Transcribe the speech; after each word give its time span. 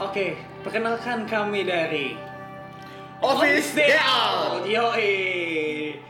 Oke, 0.00 0.32
perkenalkan 0.64 1.28
kami 1.28 1.68
dari 1.68 2.16
Office 3.20 3.76
Day 3.76 3.92
Out. 3.92 4.64
Yoi. 4.64 5.12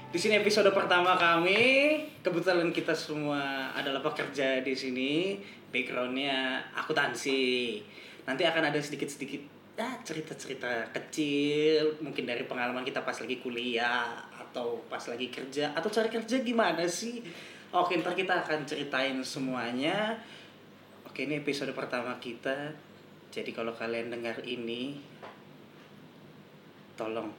Di 0.07 0.19
sini 0.23 0.39
episode 0.39 0.71
pertama 0.71 1.19
kami. 1.19 1.99
Kebetulan 2.23 2.71
kita 2.71 2.95
semua 2.95 3.75
adalah 3.75 3.99
pekerja 3.99 4.63
di 4.63 4.71
sini. 4.79 5.43
Backgroundnya 5.75 6.63
akuntansi. 6.79 7.83
Nanti 8.23 8.47
akan 8.47 8.71
ada 8.71 8.79
sedikit-sedikit 8.79 9.43
ya, 9.75 9.99
cerita-cerita 10.07 10.95
kecil, 10.95 11.99
mungkin 11.99 12.23
dari 12.23 12.47
pengalaman 12.47 12.87
kita 12.87 13.03
pas 13.03 13.19
lagi 13.19 13.43
kuliah 13.43 14.15
atau 14.31 14.79
pas 14.87 15.03
lagi 15.11 15.27
kerja 15.27 15.75
atau 15.75 15.91
cari 15.91 16.07
kerja 16.07 16.39
gimana 16.39 16.87
sih? 16.87 17.19
Oke, 17.75 17.99
ntar 17.99 18.15
kita 18.15 18.47
akan 18.47 18.63
ceritain 18.63 19.19
semuanya. 19.27 20.23
Oke, 21.03 21.27
ini 21.27 21.43
episode 21.43 21.75
pertama 21.75 22.15
kita. 22.23 22.92
Jadi 23.33 23.49
kalau 23.57 23.73
kalian 23.73 24.13
dengar 24.13 24.37
ini, 24.45 25.01
tolong 26.93 27.33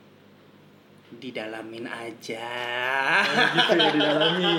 didalamin 1.13 1.85
aja. 1.85 2.49
gitu 3.53 3.77
ya 3.77 3.89
didalami. 3.93 4.53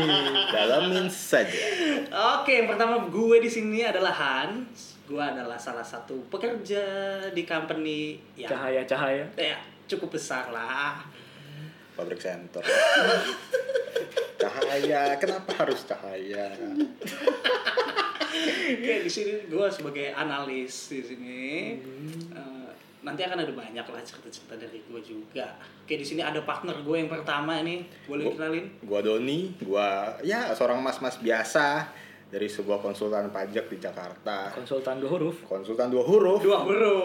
Dalamin 0.54 1.06
saja. 1.10 1.58
Oke, 2.38 2.62
yang 2.62 2.70
pertama 2.70 3.10
gue 3.10 3.36
di 3.42 3.50
sini 3.50 3.82
adalah 3.82 4.14
Hans. 4.14 4.94
Gue 5.10 5.18
adalah 5.18 5.58
salah 5.58 5.82
satu 5.82 6.22
pekerja 6.30 6.86
di 7.34 7.42
company 7.42 8.14
yang 8.38 8.54
Cahaya-cahaya. 8.54 9.26
ya, 9.34 9.58
cukup 9.90 10.14
besar 10.14 10.54
lah. 10.54 11.02
Pabrik 11.98 12.22
sensor. 12.22 12.62
cahaya, 14.38 15.18
kenapa 15.18 15.50
harus 15.58 15.82
cahaya? 15.82 16.54
Oke, 18.44 18.94
di 19.00 19.10
sini 19.10 19.32
gue 19.44 19.66
sebagai 19.68 20.12
analis 20.12 20.72
di 20.88 21.00
sini. 21.00 21.42
Eh, 22.30 22.68
nanti 23.00 23.20
akan 23.20 23.38
ada 23.38 23.52
banyak 23.52 23.84
lah 23.84 24.00
cerita-cerita 24.00 24.54
dari 24.54 24.80
gue 24.80 25.00
juga. 25.00 25.56
Oke, 25.80 25.94
di 25.94 26.04
sini 26.04 26.20
ada 26.20 26.40
partner 26.40 26.80
gue 26.80 26.96
yang 26.96 27.08
pertama 27.08 27.60
nih. 27.60 27.84
Boleh 28.04 28.24
Gua- 28.24 28.34
kenalin? 28.34 28.64
Gua 28.80 29.00
Doni, 29.00 29.40
gua 29.58 29.88
ya 30.20 30.52
seorang 30.52 30.80
mas-mas 30.80 31.16
biasa 31.18 31.88
dari 32.26 32.48
sebuah 32.48 32.80
konsultan 32.80 33.30
pajak 33.30 33.68
di 33.68 33.78
Jakarta. 33.78 34.50
Konsultan 34.50 34.98
dua 34.98 35.10
huruf. 35.12 35.36
Konsultan 35.44 35.88
dua 35.88 36.02
huruf. 36.02 36.40
Dua 36.40 36.64
bro. 36.64 36.98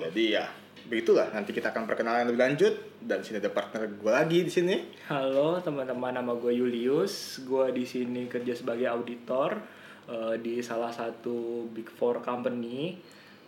Jadi 0.00 0.24
ya 0.32 0.46
begitulah 0.82 1.30
nanti 1.30 1.50
kita 1.50 1.70
akan 1.70 1.86
perkenalan 1.86 2.26
lebih 2.26 2.42
lanjut 2.42 2.74
dan 3.00 3.22
sini 3.22 3.38
ada 3.38 3.48
partner 3.48 3.86
gue 3.88 4.12
lagi 4.12 4.42
di 4.42 4.52
sini. 4.52 4.76
Halo 5.06 5.56
teman-teman, 5.58 6.12
nama 6.12 6.32
gue 6.32 6.52
Julius. 6.52 7.40
Gue 7.42 7.70
di 7.70 7.84
sini 7.84 8.24
kerja 8.26 8.52
sebagai 8.52 8.88
auditor 8.88 9.56
eh, 10.04 10.34
di 10.38 10.58
salah 10.58 10.90
satu 10.90 11.36
big 11.68 11.86
four 11.88 12.18
company 12.18 12.96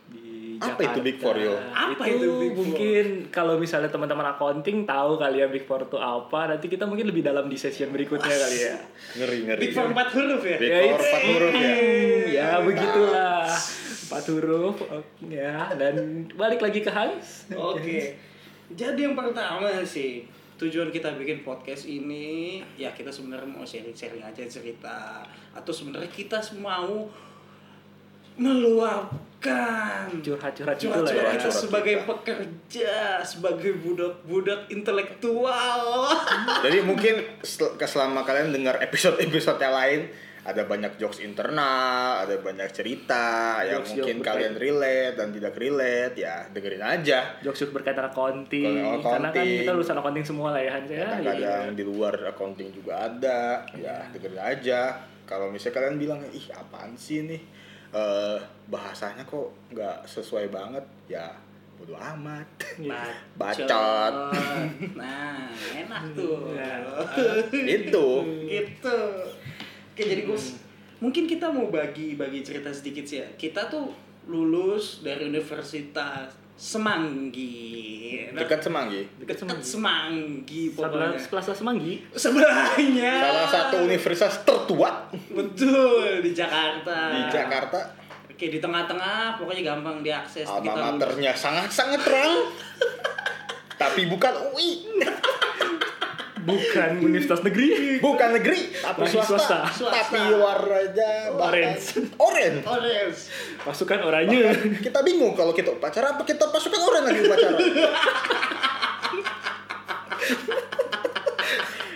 di 0.04 0.60
Apa 0.60 0.84
itu 0.84 1.00
Jakarta. 1.00 1.00
Big 1.00 1.16
Four, 1.16 1.34
Yo? 1.34 1.56
Apa 1.72 2.04
itu 2.04 2.28
Big 2.36 2.52
Four? 2.52 2.60
mungkin 2.60 3.04
kalau 3.32 3.56
misalnya 3.56 3.88
teman-teman 3.88 4.26
accounting 4.28 4.84
tahu 4.84 5.16
kali 5.16 5.40
ya 5.40 5.48
Big 5.48 5.64
Four 5.64 5.80
itu 5.82 5.96
apa. 5.96 6.44
Nanti 6.46 6.68
kita 6.68 6.84
mungkin 6.84 7.08
lebih 7.08 7.24
dalam 7.24 7.48
di 7.48 7.56
session 7.56 7.88
berikutnya 7.88 8.28
kali 8.30 8.58
ya. 8.60 8.76
Ngeri 9.16 9.38
ngeri. 9.48 9.60
Big 9.60 9.72
Four 9.72 9.88
empat 9.90 10.08
huruf 10.12 10.42
ya? 10.44 10.56
Big 10.60 10.68
Ya, 10.68 10.76
Four 10.78 10.92
itu- 10.92 11.06
empat 11.08 11.22
huruf 11.24 11.54
ya. 11.54 11.72
Ya 12.36 12.50
begitulah. 12.60 13.48
Empat 14.04 14.24
huruf 14.28 14.76
ya 15.24 15.72
dan 15.72 15.94
balik 16.36 16.60
lagi 16.60 16.84
ke 16.84 16.90
Hans. 16.92 17.48
Oke. 17.50 18.12
Jadi 18.70 19.00
yang 19.00 19.16
pertama 19.16 19.72
sih 19.82 20.28
tujuan 20.54 20.88
kita 20.88 21.10
bikin 21.14 21.42
podcast 21.42 21.84
ini 21.84 22.62
ya 22.74 22.94
kita 22.94 23.10
sebenarnya 23.10 23.44
mau 23.44 23.66
sharing-sharing 23.66 24.22
aja 24.22 24.46
cerita 24.46 25.26
atau 25.50 25.72
sebenarnya 25.74 26.06
kita 26.08 26.38
mau 26.56 27.10
meluapkan 28.34 30.10
Curhat-curhat 30.18 30.74
gitu 30.80 30.90
lah 30.90 31.02
curhat-curhat 31.04 31.26
ya. 31.26 31.32
kita 31.36 31.46
Curhat 31.46 31.60
sebagai 31.60 31.94
kita. 31.94 32.06
pekerja, 32.08 32.94
sebagai 33.22 33.72
budak-budak 33.78 34.60
intelektual. 34.68 35.82
Jadi 36.64 36.78
mungkin 36.82 37.14
sel- 37.40 37.74
selama 37.78 38.24
kalian 38.24 38.50
dengar 38.50 38.80
episode-episode 38.80 39.60
yang 39.60 39.74
lain 39.74 40.00
ada 40.44 40.62
banyak 40.68 41.00
jokes 41.00 41.24
internal, 41.24 42.20
ada 42.20 42.36
banyak 42.36 42.68
cerita 42.68 43.58
yang 43.64 43.80
Jokes-jokes 43.80 43.96
mungkin 43.96 44.16
berkaitan. 44.20 44.28
kalian 44.28 44.54
relate 44.60 45.14
dan 45.16 45.28
tidak 45.32 45.54
relate 45.56 46.14
ya 46.20 46.36
dengerin 46.52 46.84
aja. 46.84 47.18
Jokes 47.40 47.64
berkaitan 47.72 48.04
accounting. 48.12 48.76
Kalau 48.76 49.00
Karena 49.00 49.28
kan 49.32 49.40
accounting. 49.40 49.60
kita 49.64 49.70
lulusan 49.72 49.96
accounting 49.96 50.26
semua 50.28 50.48
lah 50.52 50.60
ya 50.60 50.70
Hans 50.76 50.90
ya. 50.92 51.06
Kadang-kadang 51.08 51.72
di 51.72 51.84
luar 51.88 52.14
accounting 52.28 52.68
juga 52.76 53.08
ada, 53.08 53.64
ya 53.72 54.04
dengerin 54.12 54.42
aja. 54.44 54.80
Kalau 55.24 55.48
misalnya 55.48 55.80
kalian 55.80 55.96
bilang 55.96 56.20
ih 56.28 56.46
apaan 56.52 56.92
sih 56.92 57.24
nih 57.24 57.42
Eh, 57.94 58.38
bahasanya 58.66 59.22
kok 59.22 59.54
nggak 59.70 60.02
sesuai 60.02 60.50
banget, 60.50 60.82
ya 61.06 61.30
bodo 61.78 61.94
amat. 61.94 62.42
Bacot. 63.38 64.14
Nah, 64.98 65.46
enak 65.54 66.02
tuh. 66.18 66.58
Ya. 66.58 66.82
Itu. 67.54 68.06
gitu 68.50 68.98
oke 69.94 70.02
jadi 70.02 70.26
Gus 70.26 70.58
mungkin 71.04 71.28
kita 71.28 71.52
mau 71.52 71.68
bagi-bagi 71.68 72.40
cerita 72.40 72.72
sedikit 72.72 73.04
sih 73.04 73.20
ya. 73.20 73.28
Kita 73.36 73.68
tuh 73.68 73.92
lulus 74.24 75.04
dari 75.04 75.28
Universitas 75.28 76.32
Semanggi. 76.54 78.30
Dekat 78.30 78.62
Semanggi. 78.62 79.02
dekat 79.18 79.42
Semanggi. 79.42 79.62
Semanggi 79.66 80.62
Sebelah 80.70 80.90
pokoknya 81.10 81.18
Plaza 81.26 81.52
Semanggi. 81.52 81.92
sebelahnya. 82.14 83.12
Salah 83.20 83.48
satu 83.50 83.74
universitas 83.84 84.34
tertua? 84.46 85.10
Betul 85.34 86.22
di 86.22 86.30
Jakarta. 86.30 87.10
Di 87.10 87.22
Jakarta. 87.28 87.80
oke 88.34 88.46
di 88.50 88.58
tengah-tengah 88.58 89.38
pokoknya 89.38 89.62
gampang 89.74 90.02
diakses. 90.06 90.46
Alma 90.46 90.94
maternya 90.94 91.34
sangat-sangat 91.34 92.00
terang. 92.06 92.32
Tapi 93.82 94.06
bukan 94.06 94.54
UI, 94.54 94.86
Bukan 96.44 96.90
universitas 97.00 97.40
negeri. 97.40 97.98
bukan 97.98 98.36
negeri, 98.36 98.68
tapi 98.76 99.08
swasta. 99.08 99.64
swasta. 99.72 99.88
Tapi 99.90 100.20
warnanya 100.36 101.32
Orange. 101.32 101.84
Orange. 102.14 102.60
Orange. 102.62 103.18
Pasukan 103.60 104.04
oranye. 104.04 104.52
Kita 104.78 105.00
bingung 105.00 105.32
kalau 105.32 105.50
kita 105.50 105.72
upacara 105.72 106.12
apa 106.12 106.22
kita 106.22 106.52
pasukan 106.52 106.80
orange 106.80 107.06
lagi 107.08 107.20
upacara. 107.22 107.56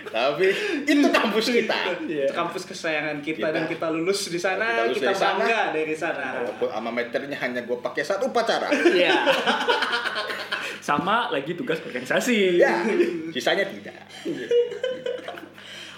Tapi 0.09 0.45
itu 0.83 1.07
kampus 1.07 1.45
kita. 1.47 1.77
Iya. 2.01 2.25
Itu 2.25 2.33
kampus 2.33 2.65
kesayangan 2.65 3.21
kita, 3.21 3.45
Kita. 3.45 3.53
dan 3.53 3.63
kita 3.69 3.87
lulus 3.87 4.25
di 4.25 4.41
sana, 4.41 4.65
Kita 4.65 4.81
lulus 4.83 4.97
kita, 4.97 5.05
dari 5.05 5.15
sana. 5.15 5.37
bangga 5.37 5.61
dari 5.69 5.95
sana. 5.95 6.25
Walaupun 6.41 6.69
alma 6.73 6.89
maternya 6.91 7.37
hanya 7.39 7.61
gue 7.61 7.77
pakai 7.77 8.01
satu 8.01 8.25
upacara. 8.27 8.73
Iya. 8.73 9.13
Sama 10.79 11.29
lagi 11.29 11.53
tugas 11.53 11.79
organisasi. 11.83 12.59
ya, 12.59 12.83
sisanya 13.35 13.67
tidak. 13.67 13.99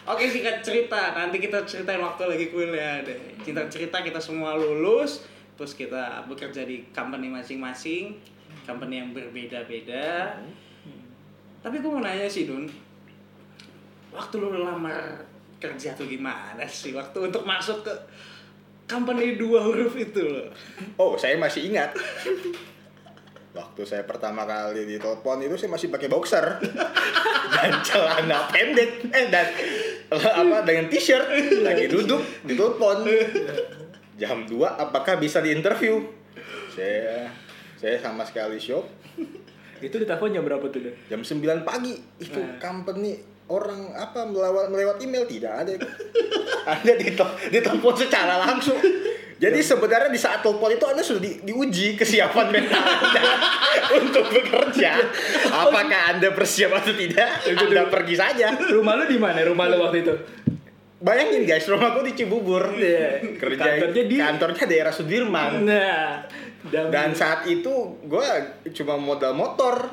Oke 0.02 0.26
singkat 0.26 0.66
cerita, 0.66 1.14
nanti 1.14 1.38
kita 1.38 1.62
ceritain 1.64 2.02
waktu 2.02 2.26
lagi 2.26 2.46
kuliah 2.50 3.06
deh. 3.06 3.38
Cinta 3.46 3.70
cerita 3.70 4.02
kita 4.02 4.18
semua 4.18 4.58
lulus, 4.58 5.24
terus 5.54 5.78
kita 5.78 6.26
bekerja 6.26 6.66
di 6.66 6.90
company 6.90 7.30
masing-masing, 7.30 8.18
company 8.66 8.98
yang 8.98 9.14
berbeda-beda. 9.14 10.42
Tapi 11.62 11.76
gue 11.78 11.92
mau 11.94 12.02
nanya 12.02 12.26
sih 12.26 12.50
Dun, 12.50 12.66
waktu 14.10 14.36
lu 14.42 14.66
lamar 14.66 15.22
kerja 15.62 15.94
tuh 15.94 16.10
gimana 16.10 16.66
sih? 16.66 16.92
Waktu 16.92 17.30
untuk 17.30 17.46
masuk 17.46 17.86
ke 17.86 17.94
company 18.90 19.38
dua 19.38 19.62
huruf 19.64 19.94
itu 19.94 20.26
loh. 20.26 20.50
Oh, 20.98 21.14
saya 21.14 21.38
masih 21.38 21.70
ingat. 21.70 21.94
Waktu 23.52 23.82
saya 23.84 24.08
pertama 24.08 24.48
kali 24.48 24.88
ditelepon 24.88 25.44
itu 25.44 25.60
saya 25.60 25.70
masih 25.76 25.92
pakai 25.92 26.08
boxer. 26.08 26.46
Dan 27.54 27.84
celana 27.84 28.48
pendek. 28.48 29.12
Eh 29.12 29.28
dan 29.28 29.48
apa 30.12 30.64
dengan 30.64 30.88
t-shirt. 30.88 31.28
Lagi 31.60 31.92
duduk 31.92 32.24
ditelepon. 32.48 33.04
Jam 34.16 34.48
2 34.48 34.56
apakah 34.56 35.20
bisa 35.20 35.44
diinterview? 35.44 36.00
Saya 36.72 37.28
saya 37.76 38.00
sama 38.00 38.24
sekali 38.24 38.56
shock. 38.56 38.88
Itu 39.82 40.00
ditelepon 40.00 40.32
jam 40.32 40.46
berapa 40.46 40.64
tuh, 40.72 40.94
jam 41.10 41.20
9 41.20 41.68
pagi. 41.68 41.98
Itu 42.22 42.40
company 42.62 43.20
orang 43.52 43.92
apa 43.98 44.24
melewat 44.24 44.72
melewat 44.72 44.98
email? 45.04 45.28
Tidak 45.28 45.52
ada. 45.52 45.74
Anda 46.72 46.94
ditel- 46.96 47.36
ditelepon 47.52 47.96
secara 48.00 48.40
langsung 48.48 48.80
jadi 49.42 49.58
sebenarnya 49.58 50.14
di 50.14 50.22
saat 50.22 50.46
telepon 50.46 50.70
itu 50.70 50.86
anda 50.86 51.02
sudah 51.02 51.18
di- 51.18 51.42
diuji 51.42 51.98
kesiapan 51.98 52.54
mental 52.54 52.78
anda 52.78 53.24
untuk 53.98 54.30
bekerja. 54.30 55.02
Apakah 55.50 56.14
anda 56.14 56.30
bersiap 56.30 56.78
atau 56.78 56.94
tidak 56.94 57.42
anda 57.50 57.90
pergi 57.90 58.16
saja. 58.16 58.54
Rumah 58.54 58.94
lu 59.02 59.06
di 59.10 59.18
mana? 59.18 59.42
Rumah 59.42 59.66
lu 59.66 59.78
waktu 59.82 60.06
itu? 60.06 60.14
bayangin 61.02 61.50
guys 61.50 61.66
rumahku 61.66 62.06
di 62.06 62.14
Cibubur. 62.14 62.78
Iya. 62.78 63.18
kerja 63.42 63.82
Kantornya 63.82 64.04
di- 64.06 64.22
kantornya 64.22 64.64
daerah 64.70 64.94
Sudirman. 64.94 65.66
Nah, 65.66 66.22
dan 66.70 67.18
saat 67.18 67.50
itu 67.50 67.74
gue 68.06 68.28
cuma 68.78 69.02
modal 69.02 69.34
motor. 69.34 69.90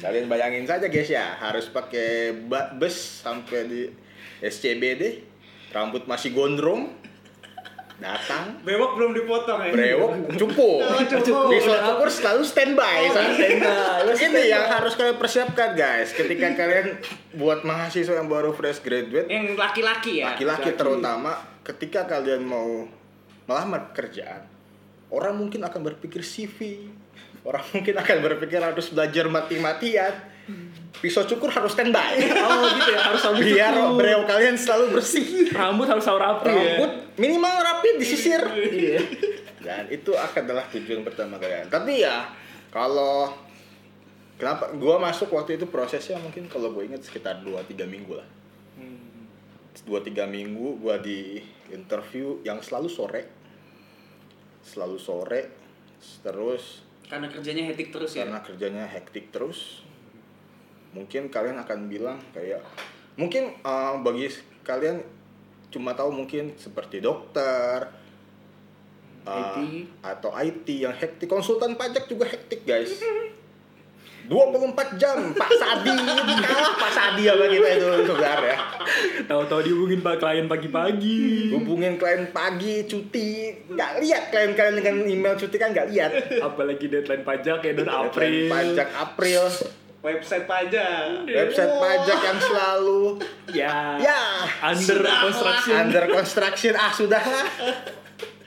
Kalian 0.00 0.26
bayangin 0.26 0.64
saja 0.64 0.88
guys 0.88 1.12
ya 1.12 1.36
harus 1.38 1.68
pakai 1.68 2.32
bus 2.80 3.20
sampai 3.22 3.68
di 3.68 3.82
SCBD 4.40 5.20
rambut 5.70 6.08
masih 6.08 6.32
gondrong 6.32 6.88
datang. 7.96 8.60
Bewok 8.60 9.00
belum 9.00 9.10
dipotong 9.16 9.60
ya? 9.66 9.72
brewok 9.72 10.12
cukup. 10.36 10.78
Oh, 10.84 11.00
cukup. 11.00 11.48
pisau 11.48 11.76
cukur 11.80 12.08
selalu 12.12 12.42
standby 12.44 13.08
Oh, 13.08 13.12
standby. 13.12 14.12
Ini 14.12 14.42
yang 14.52 14.64
harus 14.68 14.92
kalian 14.94 15.16
persiapkan 15.16 15.72
guys. 15.72 16.12
Ketika 16.12 16.52
kalian 16.52 17.00
buat 17.40 17.64
mahasiswa 17.64 18.20
yang 18.20 18.28
baru 18.28 18.52
fresh 18.52 18.84
graduate. 18.84 19.28
Yang 19.32 19.56
laki-laki 19.56 20.20
ya? 20.20 20.36
laki-laki 20.36 20.76
terutama 20.76 21.40
ketika 21.64 22.04
kalian 22.06 22.44
mau 22.46 22.86
melamar 23.46 23.90
pekerjaan 23.94 24.46
orang 25.10 25.34
mungkin 25.38 25.62
akan 25.62 25.80
berpikir 25.86 26.22
CV 26.22 26.90
orang 27.46 27.62
mungkin 27.74 27.94
akan 27.94 28.16
berpikir 28.22 28.58
harus 28.58 28.90
belajar 28.90 29.30
mati-matian 29.30 30.14
pisau 30.98 31.24
cukur 31.24 31.48
harus 31.48 31.70
standby 31.70 32.16
Oh 32.18 32.64
gitu 32.72 32.90
ya, 32.90 33.00
harus 33.02 33.20
sambil 33.20 33.42
biar 33.42 33.72
cukur. 33.72 33.96
breo 33.96 34.20
kalian 34.24 34.54
selalu 34.54 34.84
bersih 34.92 35.26
Rambut 35.50 35.84
harus 35.84 36.00
selalu 36.00 36.20
rapi 36.22 36.46
ya. 36.46 36.54
rambut 36.54 36.92
minimal 37.16 37.54
rapi 37.58 37.88
disisir 37.96 38.40
Iya. 38.52 39.00
dan 39.58 39.84
itu 39.88 40.10
akan 40.10 40.40
adalah 40.42 40.64
tujuan 40.68 41.02
pertama 41.02 41.36
kalian 41.36 41.66
tapi 41.66 42.00
ya 42.00 42.28
kalau 42.68 43.28
kenapa 44.34 44.68
gua 44.72 44.96
masuk 44.98 45.30
waktu 45.30 45.56
itu 45.56 45.66
prosesnya 45.66 46.16
mungkin 46.16 46.44
kalau 46.44 46.70
gue 46.70 46.84
ingat 46.84 47.02
sekitar 47.02 47.40
2-3 47.40 47.56
minggu 47.84 48.14
lah 48.14 48.28
Hmm. 48.76 49.00
dua 49.82 49.98
tiga 49.98 50.24
minggu 50.24 50.76
gua 50.78 50.96
di 50.96 51.40
interview 51.68 52.36
yang 52.42 52.60
selalu 52.60 52.86
sore 52.86 53.22
selalu 54.60 54.96
sore 54.96 55.40
terus 56.20 56.84
Karena 57.02 57.24
kerjanya 57.26 57.64
hektik 57.66 57.88
terus 57.88 58.12
ya? 58.12 58.26
karena 58.26 58.40
kerjanya 58.40 58.84
hektik 58.84 59.30
terus 59.30 59.85
mungkin 60.96 61.28
kalian 61.28 61.60
akan 61.60 61.92
bilang 61.92 62.16
kayak 62.32 62.64
mungkin 63.20 63.52
uh, 63.60 64.00
bagi 64.00 64.32
kalian 64.64 65.04
cuma 65.68 65.92
tahu 65.92 66.08
mungkin 66.08 66.56
seperti 66.56 67.04
dokter 67.04 67.92
uh, 69.28 69.60
IT. 69.60 69.84
atau 70.00 70.32
IT 70.32 70.66
yang 70.72 70.96
hektik. 70.96 71.28
Konsultan 71.28 71.76
pajak 71.76 72.08
juga 72.08 72.24
hektik 72.24 72.64
guys. 72.64 72.96
24 74.26 74.98
jam. 74.98 75.18
Pak 75.38 75.52
Sadi 75.54 75.94
kalah 76.42 76.74
Pak 76.74 76.90
Sadi 76.90 77.22
sama 77.30 77.46
kita 77.46 77.68
itu 77.78 77.86
saudara 78.10 78.42
ya. 78.42 78.58
Tahu-tahu 79.30 79.60
dihubungin 79.62 80.02
pak 80.02 80.18
klien 80.18 80.46
pagi-pagi. 80.50 81.54
hubungin 81.54 81.94
klien 81.94 82.26
pagi 82.34 82.82
cuti. 82.90 83.54
Nggak 83.70 83.92
lihat 84.02 84.22
klien 84.34 84.52
kalian 84.58 84.74
dengan 84.82 84.94
email 85.06 85.34
cuti 85.38 85.56
kan 85.56 85.70
nggak 85.70 85.88
lihat. 85.94 86.10
Apalagi 86.42 86.90
deadline 86.90 87.22
pajak 87.22 87.62
ya 87.62 87.72
dan 87.78 87.86
Deadline 87.86 88.10
April. 88.10 88.50
pajak 88.50 88.88
April 88.98 89.42
Website 90.06 90.46
pajak. 90.46 91.26
website 91.26 91.74
pajak 91.76 92.18
yang 92.22 92.38
selalu 92.38 93.18
Ya. 93.50 93.98
ya 93.98 94.20
Under 94.62 95.02
Sudah 95.02 95.16
construction. 95.20 95.74
under 95.76 96.04
construction 96.08 96.72
ah 96.72 96.90
sudahlah 96.90 97.46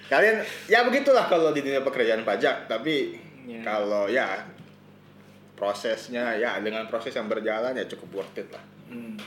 kalian 0.08 0.40
ya 0.66 0.82
begitulah 0.82 1.28
kalau 1.28 1.52
di 1.52 1.60
dunia 1.60 1.84
pekerjaan 1.84 2.24
pajak 2.24 2.66
tapi 2.66 3.20
Ya. 3.44 3.60
kalau 3.62 4.08
ya 4.08 4.40
prosesnya 5.54 6.32
ya 6.34 6.56
dengan 6.60 6.88
proses 6.88 7.12
yang 7.12 7.28
berjalan 7.28 7.74
ya 7.74 7.84
cukup 7.86 8.10
worth 8.18 8.38
it 8.38 8.48
lah 8.50 8.64
Hmm. 8.88 9.20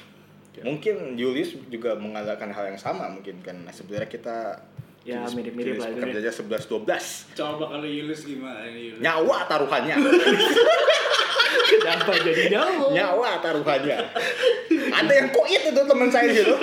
mungkin 0.60 1.14
Julius 1.14 1.54
juga 1.68 1.94
mengatakan 1.94 2.48
hal 2.48 2.66
yang 2.66 2.76
sama 2.76 3.06
mungkin 3.06 3.38
kan 3.40 3.54
nah, 3.58 3.70
sebenarnya 3.70 4.08
kita 4.08 4.58
Ya, 5.02 5.26
mirip-mirip 5.26 5.76
lah 5.76 5.88
itu 5.88 5.98
ya. 5.98 6.02
pekerjanya 6.04 6.32
11 6.32 6.62
12 6.62 7.34
Coba 7.34 7.64
kalau 7.68 7.82
Yulus 7.84 8.20
gimana 8.22 8.62
nih 8.64 8.82
Yulus? 8.88 9.00
nyawa 9.00 9.36
taruhannya 9.44 9.96
Kenapa 11.72 12.12
jadi 12.16 12.44
jauh? 12.48 12.90
nyawa 12.90 13.30
taruhannya 13.38 13.98
ada 14.92 15.12
yang 15.12 15.28
koit 15.30 15.62
itu 15.64 15.80
teman 15.82 16.06
saya 16.06 16.30
gitu 16.30 16.54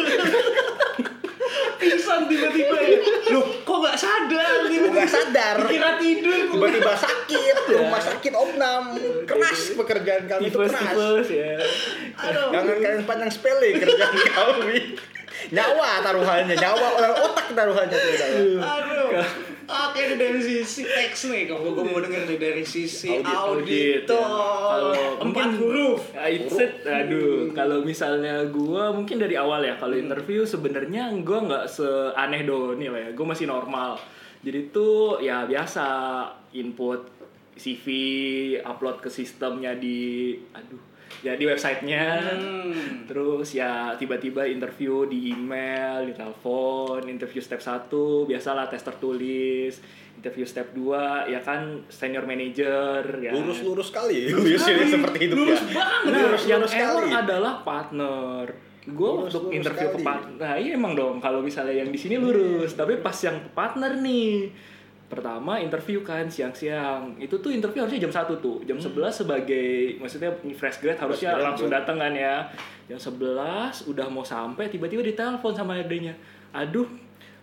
Pingsan 1.75 2.27
tiba-tiba 2.27 2.75
ya. 2.77 2.99
Loh, 3.31 3.63
kok 3.63 3.77
gak 3.81 3.95
sadar 3.95 4.67
tiba-tiba? 4.67 4.91
nggak 4.93 5.09
sadar 5.09 5.57
Kira 5.65 5.95
tidur. 5.95 6.51
tiba-tiba 6.51 6.91
sakit 6.93 7.55
rumah 7.69 8.01
sakit 8.01 8.33
opnam 8.33 8.83
keras 9.23 9.59
pekerjaan 9.73 10.27
kami 10.27 10.47
itu 10.47 10.59
keras 10.59 11.27
ya. 11.29 11.55
Jangan 12.51 12.75
kalian 12.77 13.03
panjang 13.03 13.31
sepele 13.31 13.69
kerjaan 13.77 14.15
kami 14.29 14.77
nyawa 15.49 15.89
taruhannya 15.99 16.55
nyawa 16.55 16.87
orang 16.95 17.13
otak 17.23 17.47
taruhannya 17.51 17.97
saudara. 17.97 18.37
Aduh. 18.59 19.09
Oke 19.69 20.01
ini 20.01 20.15
dari 20.17 20.41
sisi 20.41 20.81
teks 20.81 21.29
nih, 21.29 21.45
kalau 21.45 21.77
gue 21.77 21.85
mau 21.85 22.01
denger 22.01 22.25
nih 22.25 22.41
dari 22.41 22.65
sisi 22.65 23.21
Audit, 23.21 23.29
audit, 23.29 24.01
auditor. 24.09 24.17
ya. 24.17 24.25
Kalau 24.65 24.93
Empat 25.21 25.45
mungkin- 25.45 25.53
huruf. 25.61 26.01
Ya, 26.09 26.25
it's 26.25 26.57
it. 26.57 26.73
Aduh, 26.81 27.53
kalau 27.53 27.77
misalnya 27.79 28.49
gua 28.49 28.89
mungkin 28.89 29.21
dari 29.21 29.37
awal 29.37 29.61
ya 29.61 29.77
kalau 29.77 29.93
interview 29.93 30.41
sebenarnya 30.41 31.13
gua 31.21 31.45
nggak 31.45 31.65
seaneh 31.69 32.49
Doni 32.49 32.89
lah 32.89 33.01
ya. 33.05 33.09
Gua 33.13 33.29
masih 33.29 33.45
normal. 33.45 34.01
Jadi 34.41 34.73
tuh 34.73 35.21
ya 35.21 35.45
biasa 35.45 35.85
input 36.51 37.05
CV, 37.53 37.85
upload 38.63 38.97
ke 38.99 39.09
sistemnya 39.11 39.77
di 39.77 40.33
aduh, 40.49 40.81
ya 41.25 41.33
di 41.35 41.43
websitenya. 41.45 42.05
Hmm. 42.35 43.05
Terus 43.09 43.55
ya 43.55 43.95
tiba-tiba 43.99 44.47
interview 44.47 45.09
di 45.09 45.33
email, 45.33 46.07
di 46.07 46.13
telepon, 46.15 47.05
interview 47.09 47.41
step 47.43 47.59
1, 47.59 48.29
biasalah 48.29 48.71
tes 48.71 48.83
tertulis. 48.83 49.81
Interview 50.19 50.43
step 50.43 50.75
2 50.75 51.31
ya 51.31 51.39
kan 51.39 51.87
senior 51.87 52.27
manager 52.27 53.23
ya. 53.23 53.31
lurus-lurus 53.31 53.87
sekali 53.87 54.27
Julius 54.27 54.67
ini 54.67 54.91
seperti 54.91 55.17
hidupnya 55.31 55.55
Lurus 55.55 55.63
banget. 55.71 56.11
Nah, 56.11 56.19
lurus 56.27 56.43
yang 56.43 56.59
lurus 56.59 56.75
error 56.75 57.05
adalah 57.07 57.53
partner. 57.63 58.43
Gue 58.83 59.11
untuk 59.15 59.47
lurus 59.47 59.55
interview 59.55 59.87
ke 59.95 59.99
partner. 60.03 60.35
Nah, 60.35 60.55
iya 60.59 60.75
emang 60.75 60.91
dong. 60.99 61.23
Kalau 61.23 61.39
misalnya 61.39 61.71
yang 61.71 61.87
di 61.87 61.95
sini 61.95 62.19
lurus, 62.19 62.75
tapi 62.75 62.99
pas 62.99 63.15
yang 63.23 63.39
ke 63.39 63.49
partner 63.55 63.95
nih. 63.95 64.51
Pertama 65.09 65.57
interview 65.57 66.05
kan 66.05 66.29
siang-siang. 66.29 67.17
Itu 67.17 67.41
tuh 67.41 67.49
interview 67.49 67.81
harusnya 67.81 68.05
jam 68.05 68.13
1 68.13 68.37
tuh. 68.37 68.61
Jam 68.61 68.77
11 68.77 69.25
sebagai 69.25 69.97
maksudnya 69.97 70.29
fresh 70.53 70.77
grad 70.85 71.01
harusnya 71.01 71.33
grad, 71.33 71.45
langsung 71.49 71.69
datang 71.73 71.97
kan 71.97 72.13
ya. 72.13 72.45
Jam 72.85 73.01
11 73.01 73.89
udah 73.89 74.07
mau 74.13 74.21
sampai 74.21 74.69
tiba-tiba 74.69 75.01
ditelepon 75.01 75.57
sama 75.57 75.81
adanya. 75.81 76.13
Aduh, 76.53 76.85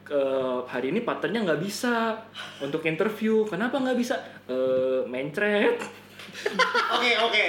ke 0.06 0.22
hari 0.70 0.94
ini 0.94 1.02
partnernya 1.02 1.42
nggak 1.42 1.62
bisa 1.66 2.14
untuk 2.62 2.86
interview. 2.86 3.42
Kenapa 3.42 3.82
nggak 3.82 3.98
bisa? 3.98 4.14
Eh, 4.46 5.02
mencret. 5.10 5.82
Oke 6.96 7.10
oke. 7.22 7.44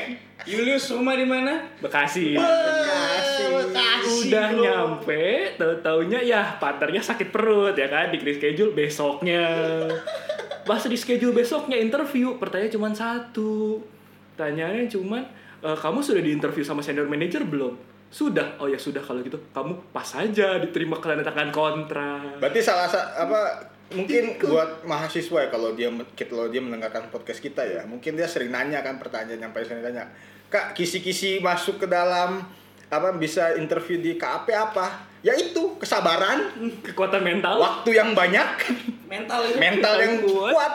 Julius 0.47 0.87
rumah 0.95 1.17
di 1.19 1.27
mana? 1.27 1.59
Bekasi. 1.83 2.39
Bekasi. 2.39 2.96
Bekasi. 3.37 4.11
udah 4.25 4.47
bro. 4.47 4.59
nyampe 4.59 5.23
tahu 5.55 5.73
taunya 5.79 6.19
ya 6.19 6.41
partnernya 6.55 6.99
sakit 6.99 7.29
perut 7.29 7.73
ya 7.73 7.87
kan? 7.87 8.09
Di 8.09 8.19
schedule 8.19 8.71
besoknya. 8.71 9.43
Pas 10.63 10.81
di 10.81 10.95
schedule 10.95 11.31
besoknya 11.31 11.75
interview 11.75 12.35
pertanyaan 12.35 12.69
cuma 12.69 12.89
satu. 12.91 13.79
Tanyanya 14.33 14.85
cuman 14.85 15.23
"E, 15.57 15.69
kamu 15.73 15.99
sudah 15.99 16.19
di 16.19 16.29
interview 16.29 16.61
sama 16.61 16.79
senior 16.79 17.05
manager 17.05 17.41
belum? 17.41 17.73
Sudah. 18.07 18.55
Oh 18.57 18.67
ya 18.67 18.75
sudah 18.75 18.99
kalau 18.99 19.19
gitu. 19.19 19.39
Kamu 19.49 19.91
pas 19.91 20.07
aja 20.13 20.57
diterima 20.57 20.97
kelandatangan 20.97 21.49
kontrak. 21.49 22.37
Berarti 22.37 22.59
salah 22.59 22.85
sa- 22.85 23.15
apa 23.17 23.63
mungkin 23.87 24.35
buat 24.37 24.83
mahasiswa 24.83 25.37
ya 25.39 25.49
kalau 25.49 25.71
dia 25.71 25.87
kalau 26.19 26.51
dia 26.51 26.59
mendengarkan 26.59 27.07
podcast 27.07 27.39
kita 27.39 27.63
ya 27.63 27.87
mungkin 27.87 28.19
dia 28.19 28.27
sering 28.27 28.51
nanya 28.51 28.83
kan 28.83 28.99
pertanyaan 28.99 29.39
yang 29.39 29.55
paling 29.55 29.63
sering 29.63 29.79
tanya 29.79 30.11
kak 30.47 30.75
kisi-kisi 30.75 31.39
masuk 31.39 31.79
ke 31.79 31.87
dalam 31.87 32.43
apa 32.87 33.11
bisa 33.19 33.59
interview 33.59 33.99
di 33.99 34.15
KAP 34.15 34.47
apa 34.55 35.07
ya 35.25 35.33
itu 35.35 35.75
kesabaran. 35.75 36.55
Kekuatan 36.83 37.21
mental. 37.23 37.59
Waktu 37.59 37.89
yang 37.99 38.15
banyak. 38.15 38.47
Mental 39.07 39.39
mental 39.59 39.93
yang 39.99 40.13
kuat. 40.23 40.51
kuat 40.55 40.73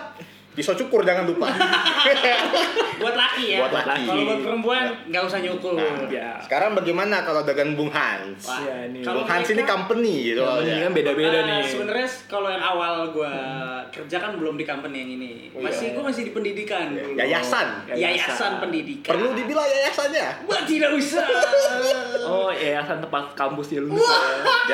pisau 0.52 0.74
cukur 0.74 1.00
jangan 1.00 1.24
lupa 1.24 1.48
buat 3.02 3.16
laki 3.16 3.44
ya. 3.50 3.58
Buat 3.64 3.72
laki. 3.72 4.04
Kalau 4.04 4.22
buat 4.22 4.40
perempuan 4.42 4.84
nggak 5.08 5.22
usah 5.24 5.38
nyukur. 5.40 5.74
Nah, 5.74 6.06
Ya. 6.06 6.36
sekarang 6.38 6.76
bagaimana 6.76 7.24
kalau 7.24 7.40
dengan 7.40 7.72
Bung 7.72 7.88
Hans 7.88 8.44
Wah, 8.44 8.60
Ya, 8.60 8.84
nih. 8.86 9.00
kalau 9.00 9.24
Bung 9.24 9.32
Hans 9.32 9.48
ini 9.48 9.62
company 9.64 10.14
gitu 10.28 10.44
Company 10.44 10.70
ya. 10.70 10.78
kan 10.78 10.92
beda-beda 10.92 11.34
Eh, 11.34 11.42
nih 11.42 11.62
Sebenarnya 11.64 12.08
kalau 12.28 12.48
yang 12.48 12.60
awal 12.62 12.94
gue 13.10 13.34
kerja 13.90 14.16
kan 14.18 14.32
belum 14.36 14.54
di 14.54 14.64
company 14.64 14.96
yang 14.98 15.10
ini. 15.10 15.32
Oh, 15.50 15.60
Masih 15.60 15.86
iya. 15.88 15.94
gue 15.94 16.04
masih 16.04 16.22
di 16.22 16.32
pendidikan. 16.32 16.86
yayasan 17.16 17.68
Yayasan 17.88 18.52
pendidikan. 18.60 19.10
perlu 19.10 19.32
dibilang 19.32 19.64
yayasannya 19.64 20.26
Wah 20.44 20.62
tidak 20.62 20.90
usah. 20.92 21.24
oh 22.28 22.50
yayasan 22.50 23.00
tempat 23.00 23.34
lulus 23.72 23.98
ya. 23.98 24.20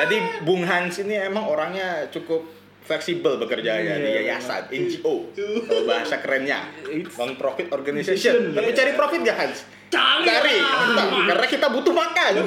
Jadi 0.03 0.17
Bung 0.43 0.61
Hans 0.61 0.99
ini 0.99 1.15
emang 1.15 1.47
orangnya 1.47 2.03
cukup 2.09 2.43
fleksibel 2.81 3.37
bekerjanya 3.37 3.95
di 3.95 4.09
Iya. 4.09 4.33
yayasan 4.33 4.65
NGO 4.67 5.29
kalau 5.63 5.83
bahasa 5.85 6.17
kerennya 6.17 6.65
non 7.13 7.35
profit 7.35 7.69
organization. 7.69 8.51
Tapi 8.51 8.71
cari 8.71 8.91
profit 8.93 9.19
gak 9.21 9.37
Hans? 9.37 9.59
Cari 9.89 10.21
Cari, 10.21 10.53
lah. 10.53 11.25
karena 11.25 11.47
kita 11.47 11.67
butuh 11.67 11.89
makan. 11.89 12.45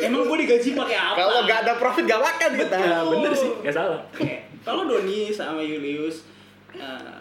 Emang 0.00 0.22
gue 0.24 0.38
digaji 0.40 0.70
pakai 0.72 0.96
apa? 0.96 1.16
Kalau 1.16 1.38
gak 1.44 1.58
ada 1.62 1.72
profit 1.74 2.04
gak 2.04 2.20
makan 2.20 2.50
kita. 2.56 2.76
ya 2.76 2.98
bener 3.04 3.32
sih 3.32 3.50
nggak 3.56 3.74
salah 3.74 4.00
Oke, 4.12 4.34
kalau 4.60 4.82
Doni 4.84 5.28
sama 5.28 5.60
Julius 5.60 6.26
eh, 6.72 7.18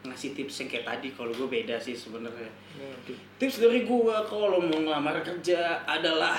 ngasih 0.00 0.32
tips 0.32 0.54
yang 0.56 0.68
kayak 0.68 0.86
tadi, 0.88 1.08
kalau 1.10 1.30
gue 1.30 1.46
beda 1.46 1.76
sih 1.76 1.92
sebenarnya. 1.92 2.48
Tips 3.36 3.58
dari 3.58 3.82
gue 3.82 4.16
kalau 4.24 4.58
mau 4.58 4.78
ngelamar 4.80 5.20
kerja 5.20 5.82
adalah 5.84 6.38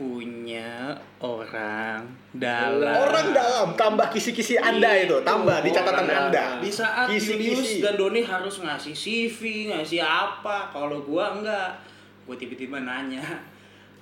punya 0.00 0.96
orang 1.20 2.00
dalam. 2.32 2.96
Orang 2.96 3.36
dalam 3.36 3.68
tambah 3.76 4.08
kisi-kisi 4.08 4.56
Anda 4.56 4.96
itu, 4.96 5.20
tambah 5.20 5.60
di 5.60 5.68
catatan 5.68 6.08
Anda. 6.08 6.56
Di 6.56 6.72
saat 6.72 7.04
Kisi-kisi. 7.04 7.52
Julius 7.52 7.84
dan 7.84 8.00
Doni 8.00 8.24
harus 8.24 8.64
ngasih 8.64 8.96
CV, 8.96 9.40
ngasih 9.68 10.00
apa, 10.00 10.72
kalau 10.72 11.04
gua 11.04 11.36
enggak. 11.36 11.76
Gua 12.24 12.32
tiba-tiba 12.32 12.80
nanya, 12.80 13.20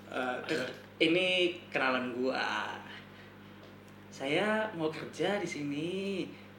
"Eh, 0.07 0.37
ke- 0.47 0.71
ini 1.02 1.59
kenalan 1.67 2.14
gua. 2.14 2.71
Saya 4.09 4.71
mau 4.75 4.87
kerja 4.88 5.43
di 5.43 5.47
sini. 5.47 5.90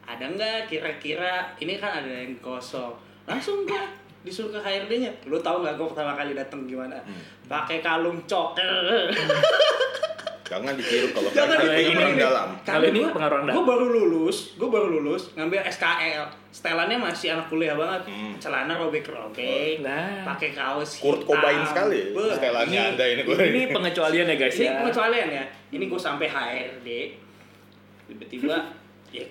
Ada 0.03 0.27
nggak 0.27 0.67
kira-kira? 0.67 1.47
Ini 1.55 1.79
kan 1.79 2.03
ada 2.03 2.11
yang 2.11 2.35
kosong. 2.39 2.91
Langsung 3.23 3.63
gua 3.63 3.87
disuruh 4.21 4.51
ke 4.51 4.59
HRD-nya. 4.59 5.11
Lu 5.25 5.37
tahu 5.37 5.61
nggak 5.61 5.75
gua 5.75 5.87
pertama 5.87 6.13
kali 6.13 6.31
datang 6.33 6.63
gimana? 6.63 6.95
Hmm. 6.99 7.21
Pakai 7.45 7.79
kalung 7.79 8.19
coker. 8.23 9.07
Jangan 10.43 10.73
ditiru 10.73 11.13
kalau 11.13 11.29
Jangan 11.29 11.61
kalian 11.61 11.77
ditiru. 11.77 12.01
orang 12.01 12.17
dalam. 12.17 12.47
Kalau 12.63 12.85
ini 12.89 12.99
pengaruh 13.05 13.37
Anda. 13.39 13.51
Gue 13.53 13.63
baru 13.63 13.85
lulus, 13.87 14.37
gue 14.57 14.65
baru 14.67 14.87
lulus 14.89 15.29
ngambil 15.37 15.61
SKL. 15.63 16.25
Setelannya 16.49 16.97
masih 16.97 17.37
anak 17.37 17.45
kuliah 17.47 17.77
banget. 17.77 18.09
Hmm. 18.09 18.33
Celana 18.41 18.73
robek-robek, 18.75 19.85
Nah. 19.85 20.25
pakai 20.25 20.49
kaos 20.49 20.97
Kurt 20.97 21.21
hitam. 21.21 21.37
Cobain 21.37 21.61
sekali 21.63 21.99
Beuh. 22.11 22.33
setelannya 22.33 22.81
Anda 22.89 23.05
ini. 23.07 23.21
Ini 23.29 23.61
pengecualian 23.69 24.25
ya 24.25 24.35
guys 24.35 24.57
Ini 24.57 24.65
ya. 24.65 24.73
pengecualian 24.81 25.27
ya. 25.29 25.43
Ini 25.69 25.83
gue 25.85 26.01
sampai 26.01 26.25
HRD. 26.25 26.89
Tiba-tiba 28.09 28.57
ya 29.09 29.25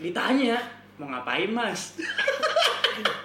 ditanya 0.00 0.56
mau 0.94 1.08
ngapain 1.08 1.48
mas? 1.48 1.96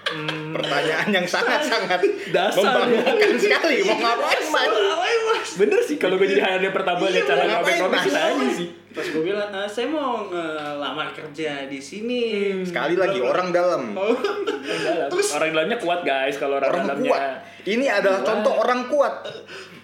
Hmm, 0.08 0.56
Pertanyaan 0.56 1.10
yang 1.12 1.28
sangat-sangat 1.28 2.00
Dasar 2.32 2.64
ya. 2.64 2.88
membanggakan 2.88 3.36
sekali. 3.38 3.76
Mau 3.84 3.98
ngapain, 3.98 4.40
Mau 4.42 4.56
Mas? 4.56 4.68
ngapain 4.72 5.20
mas? 5.28 5.50
bener 5.58 5.80
sih 5.82 5.98
kalau 5.98 6.16
gue 6.16 6.28
jadi 6.28 6.42
HRD 6.42 6.72
pertama 6.72 7.04
lihat 7.06 7.18
Iya, 7.18 7.24
cara 7.28 7.44
ngapain, 7.46 7.80
Mas? 7.86 8.02
sih 8.02 8.14
aja 8.14 8.48
sih. 8.54 8.68
Terus 8.90 9.08
gue 9.12 9.24
bilang, 9.26 9.50
"Eh, 9.52 9.68
saya 9.68 9.88
mau 9.88 10.26
ngelamar 10.26 11.12
kerja 11.12 11.68
di 11.68 11.78
sini. 11.78 12.22
Sekali 12.64 12.96
lagi 12.96 13.20
orang 13.20 13.52
dalam. 13.52 13.94
Oh. 13.94 14.16
Orang 14.18 14.82
dalam. 14.82 15.08
Terus- 15.08 15.32
orang 15.34 15.50
dalamnya 15.52 15.78
kuat 15.78 16.02
guys 16.02 16.36
kalau 16.36 16.58
orang, 16.58 16.72
Orang 16.72 16.84
dalamnya. 16.88 17.10
kuat. 17.10 17.22
Ini 17.64 17.86
adalah 17.90 18.20
Kuat. 18.20 18.30
contoh 18.32 18.54
orang 18.56 18.82
kuat. 18.88 19.14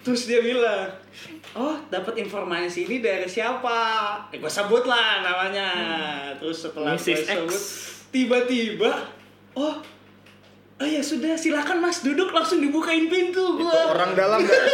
Terus 0.01 0.21
dia 0.23 0.39
bilang, 0.39 0.87
oh 1.57 1.75
dapat 1.89 2.19
informasi 2.21 2.89
ini 2.89 2.97
dari 3.01 3.29
siapa? 3.29 3.77
Eh, 4.33 4.37
gue 4.41 4.51
sebut 4.51 4.83
lah 4.85 5.21
namanya. 5.21 5.67
Terus 6.37 6.65
setelah 6.65 6.97
gue 6.97 7.01
Mrs. 7.01 7.25
Sebut, 7.29 7.61
tiba-tiba, 8.13 8.91
oh, 9.57 9.77
oh 10.73 10.87
ya 10.87 10.99
sudah 10.99 11.33
silakan 11.33 11.79
mas 11.79 12.01
duduk 12.01 12.29
langsung 12.29 12.57
dibukain 12.57 13.05
pintu 13.05 13.55
Itu 13.55 13.61
gue. 13.61 13.79
orang 13.87 14.11
dalam 14.13 14.41
guys. 14.41 14.73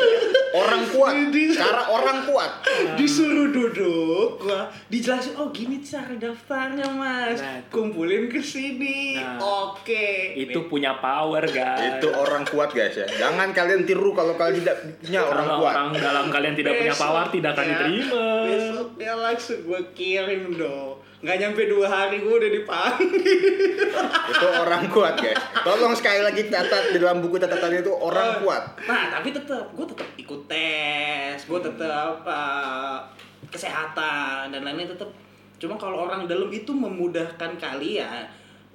Orang 0.50 0.82
kuat. 0.88 1.14
Cara 1.62 1.86
orang 1.86 2.26
kuat. 2.26 2.52
Disuruh 2.96 3.50
duduk, 3.50 4.40
gua 4.40 4.66
dijelasin, 4.88 5.38
oh 5.38 5.50
gini 5.50 5.78
cara 5.78 6.10
daftarnya 6.12 6.90
mas, 6.90 7.38
Nah, 7.38 7.62
kumpulin 7.70 8.26
ke 8.26 8.40
sini, 8.40 9.14
Nah. 9.16 9.38
oke. 9.38 10.34
Itu 10.36 10.66
punya 10.66 10.98
power 10.98 11.46
guys. 11.46 12.00
Itu 12.00 12.10
orang 12.10 12.42
kuat 12.44 12.72
guys 12.72 12.96
ya. 12.96 13.06
Jangan 13.06 13.52
kalian 13.52 13.86
tiru 13.86 14.12
kalau 14.12 14.34
kalian 14.34 14.64
tidak 14.64 14.76
punya 14.98 15.22
orang 15.22 15.46
kalau 15.46 15.60
kuat. 15.60 15.74
orang 15.76 15.90
dalam 15.94 16.26
kalian 16.28 16.54
tidak 16.56 16.74
punya 16.76 16.94
Besok 16.94 17.06
power 17.06 17.26
tidak 17.30 17.52
akan 17.52 17.64
ya, 17.64 17.70
diterima. 17.70 18.26
Besok 18.42 18.90
dia 18.98 19.14
langsung 19.16 19.60
gue 19.62 19.82
kirim 19.94 20.44
dong. 20.56 20.94
Nggak 21.20 21.36
nyampe 21.36 21.62
dua 21.68 21.88
hari 21.92 22.24
gue 22.24 22.32
udah 22.32 22.52
dipanggil. 22.52 23.40
Itu 24.32 24.48
orang 24.48 24.88
kuat 24.88 25.20
guys. 25.20 25.36
Tolong 25.68 25.92
sekali 25.92 26.24
lagi 26.24 26.48
catat 26.48 26.96
di 26.96 26.98
dalam 26.98 27.20
buku 27.20 27.36
catatan 27.36 27.76
itu 27.76 27.92
orang 27.92 28.40
kuat. 28.40 28.80
Nah 28.88 29.12
tapi 29.12 29.36
tetap 29.36 29.76
gue 29.76 29.84
tetap 29.84 30.08
ikut 30.16 30.42
tes, 30.48 31.44
gue 31.44 31.60
tetap 31.60 32.24
uh, 32.24 33.04
kesehatan 33.52 34.56
dan 34.56 34.62
lainnya 34.64 34.96
tetap. 34.96 35.12
Cuma 35.60 35.76
kalau 35.76 36.08
orang 36.08 36.24
dalam 36.24 36.48
itu 36.56 36.72
memudahkan 36.72 37.60
kalian. 37.60 38.24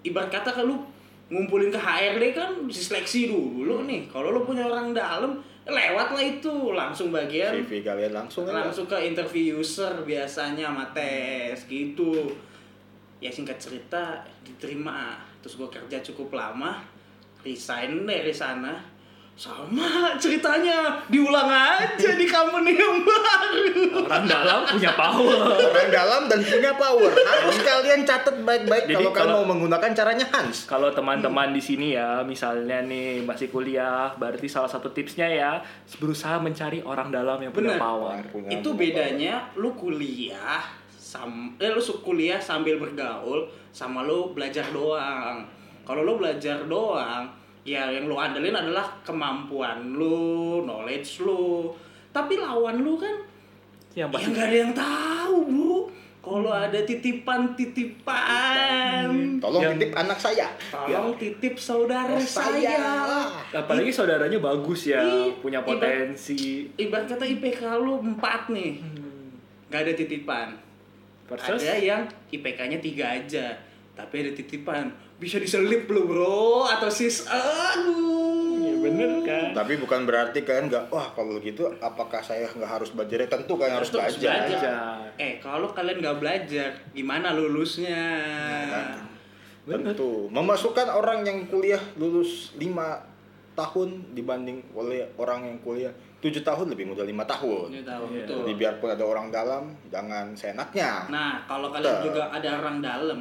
Ibarat 0.05 0.29
kata 0.29 0.53
kalau 0.53 0.85
ngumpulin 1.33 1.73
ke 1.73 1.81
HRD 1.81 2.37
kan 2.37 2.61
seleksi 2.69 3.33
dulu 3.33 3.89
nih. 3.89 4.05
Kalau 4.13 4.37
lu 4.37 4.45
punya 4.45 4.69
orang 4.69 4.93
dalam 4.93 5.41
lewat 5.65 6.13
lah 6.13 6.25
itu 6.25 6.55
langsung 6.77 7.09
bagian 7.09 7.57
CV 7.65 7.81
kalian 7.81 8.13
langsung 8.13 8.45
langsung 8.45 8.85
ke 8.85 9.01
interview 9.01 9.65
user 9.65 10.05
biasanya 10.05 10.69
sama 10.69 10.85
tes 10.93 11.65
gitu. 11.65 12.29
Ya 13.23 13.33
singkat 13.33 13.57
cerita 13.57 14.21
diterima. 14.45 15.17
Terus 15.41 15.57
gue 15.57 15.69
kerja 15.73 16.05
cukup 16.13 16.37
lama 16.37 16.85
resign 17.45 18.05
dari 18.05 18.33
sana 18.33 18.94
sama 19.35 20.15
ceritanya 20.23 21.03
diulang 21.11 21.51
aja 21.51 22.15
di 22.15 22.23
company 22.31 22.79
yang 22.79 23.03
baru 23.03 24.07
Orang 24.07 24.31
dalam 24.31 24.63
punya 24.63 24.95
power. 24.95 25.59
Orang 25.59 25.91
dalam 25.91 26.23
dan 26.31 26.39
punya 26.39 26.71
power. 26.79 27.11
Harus 27.11 27.59
kalian 27.67 28.07
catat 28.07 28.37
baik-baik 28.47 28.87
Jadi 28.87 28.95
kalau 28.95 29.11
kalian 29.11 29.35
mau 29.35 29.45
menggunakan 29.51 29.91
caranya 29.91 30.27
Hans. 30.31 30.71
Kalau 30.71 30.95
teman-teman 30.95 31.51
di 31.51 31.59
sini 31.59 31.99
ya, 31.99 32.23
misalnya 32.23 32.79
nih 32.87 33.27
masih 33.27 33.51
kuliah, 33.51 34.15
berarti 34.15 34.47
salah 34.47 34.71
satu 34.71 34.95
tipsnya 34.95 35.27
ya 35.27 35.59
berusaha 35.99 36.39
mencari 36.39 36.87
orang 36.87 37.11
dalam 37.11 37.43
yang 37.43 37.51
punya 37.51 37.75
Bener. 37.75 37.83
power. 37.83 38.19
Punya 38.31 38.49
itu 38.55 38.71
bedanya 38.79 39.51
lu 39.59 39.75
kuliah 39.75 40.63
sam 41.15 41.55
eh 41.63 41.71
lu 41.71 41.79
kuliah 42.03 42.43
sambil 42.43 42.79
bergaul 42.83 43.47
sama 43.71 44.03
lu 44.03 44.35
belajar 44.35 44.67
doang 44.75 45.47
kalau 45.87 46.03
lu 46.03 46.19
belajar 46.19 46.67
doang 46.67 47.44
ya 47.65 47.89
yang 47.89 48.05
lu 48.05 48.15
andelin 48.15 48.53
adalah 48.53 48.93
kemampuan 49.01 49.91
lu 49.91 50.63
knowledge 50.63 51.25
lu. 51.25 51.73
Tapi 52.13 52.39
lawan 52.39 52.79
lu 52.79 52.95
kan 52.95 53.17
Yang 53.95 54.11
ya 54.13 54.27
nggak 54.29 54.47
ada 54.47 54.57
yang 54.57 54.73
tahu 54.73 55.37
bu. 55.45 55.73
Kalau 56.25 56.49
ada 56.49 56.81
titipan 56.81 57.53
titipan 57.53 59.37
Tolong 59.37 59.61
Yang- 59.61 59.77
titip 59.77 59.91
anak 59.93 60.17
saya. 60.17 60.49
tolong 60.73 61.17
titip 61.21 61.55
saudara 61.61 62.17
saya. 62.17 62.81
apalagi 63.53 63.93
saudaranya 63.93 64.41
bagus 64.41 64.89
ya, 64.89 65.05
Ih, 65.05 65.37
punya 65.39 65.61
potensi. 65.61 66.65
ibarat 66.81 67.07
kata 67.07 67.29
IPK 67.29 67.61
lu 67.77 68.01
4 68.01 68.49
nih. 68.51 68.73
Hmm. 68.81 69.37
nggak 69.69 69.81
ada 69.85 69.93
titipan. 69.93 70.49
Versus? 71.25 71.61
Ada 71.61 71.77
yang 71.77 72.03
IPK-nya 72.31 72.79
tiga 72.79 73.05
aja, 73.11 73.53
tapi 73.95 74.15
ada 74.21 74.33
titipan. 74.33 74.91
Bisa 75.15 75.39
diselip 75.39 75.87
lu 75.87 76.05
bro, 76.05 76.67
atau 76.67 76.87
sis, 76.87 77.25
aduh. 77.25 78.59
Ya 78.59 78.75
bener 78.77 79.11
kan. 79.23 79.47
Tapi 79.55 79.79
bukan 79.79 80.05
berarti 80.05 80.43
kalian 80.43 80.67
nggak, 80.67 80.85
wah 80.89 81.09
kalau 81.11 81.39
gitu 81.39 81.71
apakah 81.79 82.19
saya 82.19 82.47
nggak 82.47 82.69
harus 82.69 82.91
belajar? 82.91 83.23
Ya, 83.23 83.29
Tentu 83.29 83.55
kalian 83.55 83.79
harus 83.79 83.91
belajar. 83.91 84.19
belajar. 84.45 84.75
Eh, 85.17 85.39
kalau 85.39 85.71
kalian 85.71 85.99
nggak 85.99 86.19
belajar, 86.19 86.71
gimana 86.91 87.31
lulusnya? 87.31 88.03
Bener. 89.65 89.95
Tentu. 89.97 90.29
Memasukkan 90.29 90.87
orang 90.87 91.25
yang 91.25 91.49
kuliah 91.49 91.81
lulus 91.97 92.53
5 92.55 93.01
tahun 93.55 94.13
dibanding 94.13 94.61
oleh 94.75 95.09
orang 95.17 95.47
yang 95.47 95.59
kuliah 95.63 95.95
7 96.21 96.43
tahun 96.43 96.67
lebih 96.69 96.91
mudah 96.91 97.07
5 97.07 97.25
tahun. 97.25 97.67
Ini 97.71 97.83
tahu 97.83 98.05
Iya. 98.11 98.17
betul. 98.19 98.37
Jadi 98.43 98.53
biarpun 98.59 98.89
ada 98.91 99.05
orang 99.05 99.27
dalam, 99.31 99.63
jangan 99.89 100.35
seenaknya. 100.35 101.09
Nah, 101.09 101.45
kalau 101.47 101.71
kalian 101.71 101.87
Betul. 102.01 102.05
juga 102.11 102.23
ada 102.29 102.49
orang 102.59 102.77
dalam, 102.81 103.21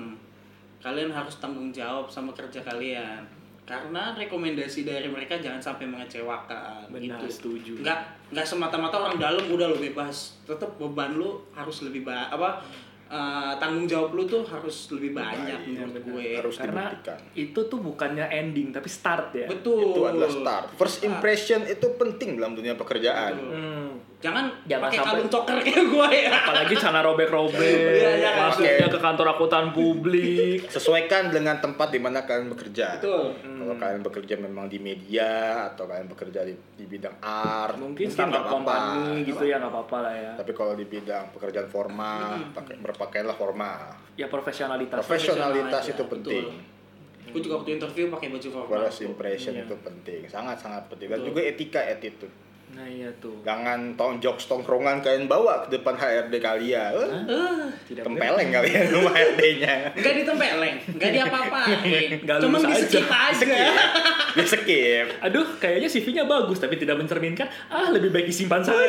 kalian 0.84 1.10
harus 1.16 1.40
tanggung 1.40 1.72
jawab 1.72 2.12
sama 2.12 2.36
kerja 2.36 2.60
kalian. 2.60 3.24
Karena 3.64 4.12
rekomendasi 4.12 4.84
dari 4.84 5.08
mereka 5.08 5.40
jangan 5.40 5.64
sampai 5.64 5.88
mengecewakan. 5.88 6.92
Benar, 6.92 7.24
gitu. 7.24 7.26
setuju. 7.32 7.74
Nggak, 7.80 8.00
nggak 8.36 8.44
semata-mata 8.44 9.00
orang 9.00 9.16
dalam 9.16 9.48
udah 9.48 9.72
lo 9.72 9.80
bebas. 9.80 10.36
Tetap 10.44 10.76
beban 10.76 11.16
lu 11.16 11.40
harus 11.56 11.88
lebih 11.88 12.04
ba 12.04 12.28
apa 12.28 12.60
eh, 13.08 13.54
tanggung 13.64 13.88
jawab 13.88 14.12
lu 14.20 14.28
tuh 14.28 14.44
harus 14.44 14.92
lebih 14.92 15.16
banyak 15.16 15.64
Baik, 15.64 15.72
menurut 15.72 15.96
benar. 15.96 16.08
gue. 16.12 16.28
Harus 16.44 16.56
Karena 16.60 16.84
dibuktikan. 16.92 17.20
itu 17.40 17.60
tuh 17.72 17.80
bukannya 17.80 18.26
ending 18.28 18.68
tapi 18.76 18.90
start 18.92 19.32
ya. 19.32 19.48
Betul. 19.48 19.96
Itu 19.96 20.02
adalah 20.12 20.28
start. 20.28 20.68
First 20.76 21.00
impression 21.08 21.64
itu 21.64 21.88
penting 21.96 22.36
dalam 22.36 22.60
dunia 22.60 22.76
pekerjaan. 22.76 23.32
Betul. 23.40 23.56
Hmm. 23.56 23.83
Jangan, 24.24 24.46
Jangan 24.64 24.84
pakai 24.88 24.98
sampai- 24.98 25.12
kalung 25.14 25.30
coker 25.30 25.58
kayak 25.60 25.84
gue 25.86 26.08
ya. 26.18 26.32
Apalagi 26.34 26.74
celana 26.74 27.02
robek-robek, 27.04 27.60
Iya, 27.94 28.12
iya, 28.16 28.30
masuknya 28.40 28.72
oke. 28.80 28.88
ke 28.90 29.00
kantor 29.02 29.28
akuntan 29.30 29.66
publik. 29.70 30.60
Sesuaikan 30.76 31.28
dengan 31.28 31.60
tempat 31.60 31.92
di 31.92 32.00
mana 32.00 32.24
kalian 32.24 32.48
bekerja. 32.48 32.98
Betul. 32.98 33.36
Kalau 33.36 33.76
kalian 33.76 34.00
bekerja 34.02 34.36
memang 34.38 34.66
di 34.66 34.80
media 34.80 35.32
atau 35.68 35.84
kalian 35.84 36.08
bekerja 36.08 36.40
di, 36.42 36.56
di 36.56 36.86
bidang 36.86 37.20
art, 37.20 37.76
Mungkin 37.76 38.00
nggak 38.02 38.16
startup 38.16 38.40
apa-apa. 38.42 38.76
company 38.80 39.28
gitu 39.28 39.44
ya 39.44 39.56
nggak 39.58 39.72
apa-apa 39.72 39.98
lah 40.00 40.14
ya. 40.14 40.32
Tapi 40.36 40.52
kalau 40.54 40.74
di 40.74 40.86
bidang 40.86 41.26
pekerjaan 41.30 41.68
formal, 41.68 42.24
pakai 42.56 42.80
berpakaianlah 42.80 43.36
formal. 43.36 43.82
Ya 44.16 44.28
profesionalitas. 44.28 44.98
Profesionalitas 44.98 45.84
itu 45.90 46.04
penting. 46.06 46.48
Gue 47.26 47.42
juga 47.42 47.60
waktu 47.60 47.76
interview 47.76 48.08
pakai 48.08 48.30
baju 48.30 48.48
formal. 48.48 48.72
First 48.84 49.00
impression 49.02 49.52
Iya. 49.54 49.66
itu 49.66 49.76
penting, 49.78 50.22
sangat-sangat 50.28 50.88
penting. 50.88 51.08
Dan 51.08 51.20
Betul. 51.20 51.28
juga 51.30 51.42
etika 51.42 51.82
attitude. 51.82 52.32
Nah 52.74 52.86
iya 52.86 53.10
tuh. 53.22 53.38
Jangan 53.42 53.94
tong 53.94 54.18
jokes 54.18 54.50
tongkrongan 54.50 54.98
kalian 55.00 55.30
bawa 55.30 55.62
ke 55.64 55.78
depan 55.78 55.94
HRD 55.94 56.34
kalian. 56.38 56.94
Eh, 56.94 57.24
Eh, 57.30 57.66
Tidak 57.86 58.02
tempeleng 58.02 58.50
kalian 58.50 58.84
rumah 58.90 59.14
HRD-nya. 59.14 59.94
Enggak 59.94 60.14
ditempeleng, 60.18 60.76
enggak 60.90 61.12
diapa-apain. 61.14 62.10
Lulus 62.42 62.64
di 62.66 62.74
skip 62.82 63.06
aja. 63.06 63.46
aja. 63.46 63.74
Dia 64.34 64.46
skip. 64.46 65.08
Aduh, 65.20 65.46
kayaknya 65.56 65.86
CV-nya 65.86 66.24
bagus 66.24 66.58
tapi 66.58 66.76
tidak 66.76 66.98
mencerminkan. 66.98 67.46
Ah, 67.68 67.88
lebih 67.88 68.10
baik 68.10 68.26
disimpan 68.26 68.60
saja. 68.60 68.82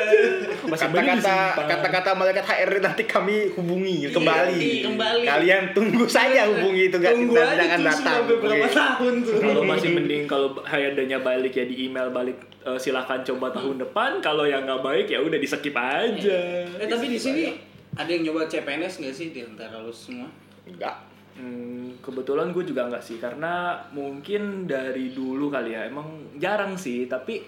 Masih 0.65 0.89
banyak 0.89 1.21
Kata-kata 1.21 1.65
kata-kata 1.69 2.11
malaikat 2.13 2.45
HRD 2.45 2.77
nanti 2.81 3.03
kami 3.05 3.53
hubungi 3.53 4.09
kembali. 4.09 4.57
iya, 4.57 4.85
kembali. 4.85 5.25
Kalian 5.25 5.63
tunggu 5.71 6.05
saja 6.07 6.47
hubungi 6.47 6.89
itu 6.89 6.97
nggak 6.97 7.13
Tunggu 7.13 7.35
tidak 7.35 7.47
aja 7.47 7.63
akan 7.63 7.69
tuh 7.75 7.85
datang. 7.85 8.05
sampai 8.17 8.37
berapa 8.37 8.65
Oke. 8.65 8.75
tahun 8.75 9.15
tuh. 9.21 9.35
Kalau 9.39 9.63
masih 9.63 9.89
mending 9.93 10.23
kalau 10.25 10.49
HRD-nya 10.59 11.19
balik 11.21 11.53
ya 11.53 11.65
di 11.65 11.77
email 11.85 12.09
balik 12.09 12.37
eh, 12.61 12.79
silahkan 12.79 13.21
coba 13.23 13.47
tahun 13.51 13.77
depan. 13.81 14.11
Kalau 14.19 14.45
yang 14.45 14.65
nggak 14.65 14.81
baik 14.81 15.07
ya 15.07 15.21
udah 15.21 15.37
di 15.37 15.45
skip 15.45 15.75
aja. 15.75 16.41
Eh 16.67 16.87
tapi 16.87 17.07
di 17.07 17.17
sini 17.17 17.53
ada 17.93 18.09
yang 18.09 18.27
nyoba 18.27 18.49
CPNS 18.49 18.99
nggak 18.99 19.15
sih 19.15 19.29
di 19.31 19.41
antara 19.41 19.79
lu 19.79 19.91
semua? 19.91 20.27
Enggak. 20.65 21.14
Hmm, 21.35 21.99
kebetulan 21.99 22.55
gue 22.55 22.63
juga 22.63 22.87
nggak 22.87 23.03
sih 23.03 23.19
karena 23.19 23.83
mungkin 23.91 24.71
dari 24.71 25.11
dulu 25.11 25.51
kali 25.51 25.75
ya 25.75 25.91
emang 25.91 26.39
jarang 26.39 26.79
sih 26.79 27.11
tapi 27.11 27.43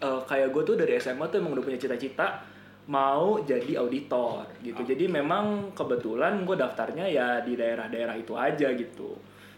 eh, 0.00 0.20
kayak 0.28 0.52
gue 0.52 0.62
tuh 0.62 0.76
dari 0.76 1.00
SMA 1.00 1.24
tuh 1.32 1.40
emang 1.40 1.56
udah 1.56 1.64
punya 1.64 1.80
cita-cita 1.80 2.44
mau 2.92 3.40
jadi 3.40 3.80
auditor 3.80 4.46
gitu 4.60 4.84
jadi 4.84 5.08
memang 5.08 5.72
kebetulan 5.72 6.44
gue 6.44 6.54
daftarnya 6.60 7.08
ya 7.08 7.40
di 7.40 7.56
daerah-daerah 7.56 8.14
itu 8.20 8.36
aja 8.36 8.68
gitu 8.76 9.16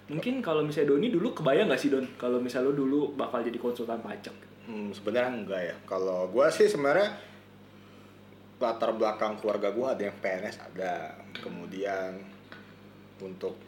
mungkin 0.09 0.41
kalau 0.41 0.65
misalnya 0.65 0.97
Doni 0.97 1.13
dulu 1.13 1.37
kebayang 1.37 1.69
nggak 1.69 1.83
sih 1.83 1.91
Don 1.93 2.07
kalau 2.17 2.41
misalnya 2.41 2.73
lo 2.73 2.75
dulu 2.79 3.01
bakal 3.19 3.45
jadi 3.45 3.59
konsultan 3.61 4.01
pajak 4.01 4.49
Hmm, 4.69 4.93
sebenarnya 4.93 5.33
enggak 5.33 5.63
ya. 5.65 5.77
Kalau 5.89 6.29
gua 6.29 6.53
sih 6.53 6.69
sebenarnya 6.69 7.17
latar 8.61 8.93
belakang 8.93 9.41
keluarga 9.41 9.73
gua 9.73 9.97
ada 9.97 10.05
yang 10.05 10.17
PNS 10.21 10.61
ada. 10.61 11.17
Kemudian 11.41 12.21
untuk 13.23 13.59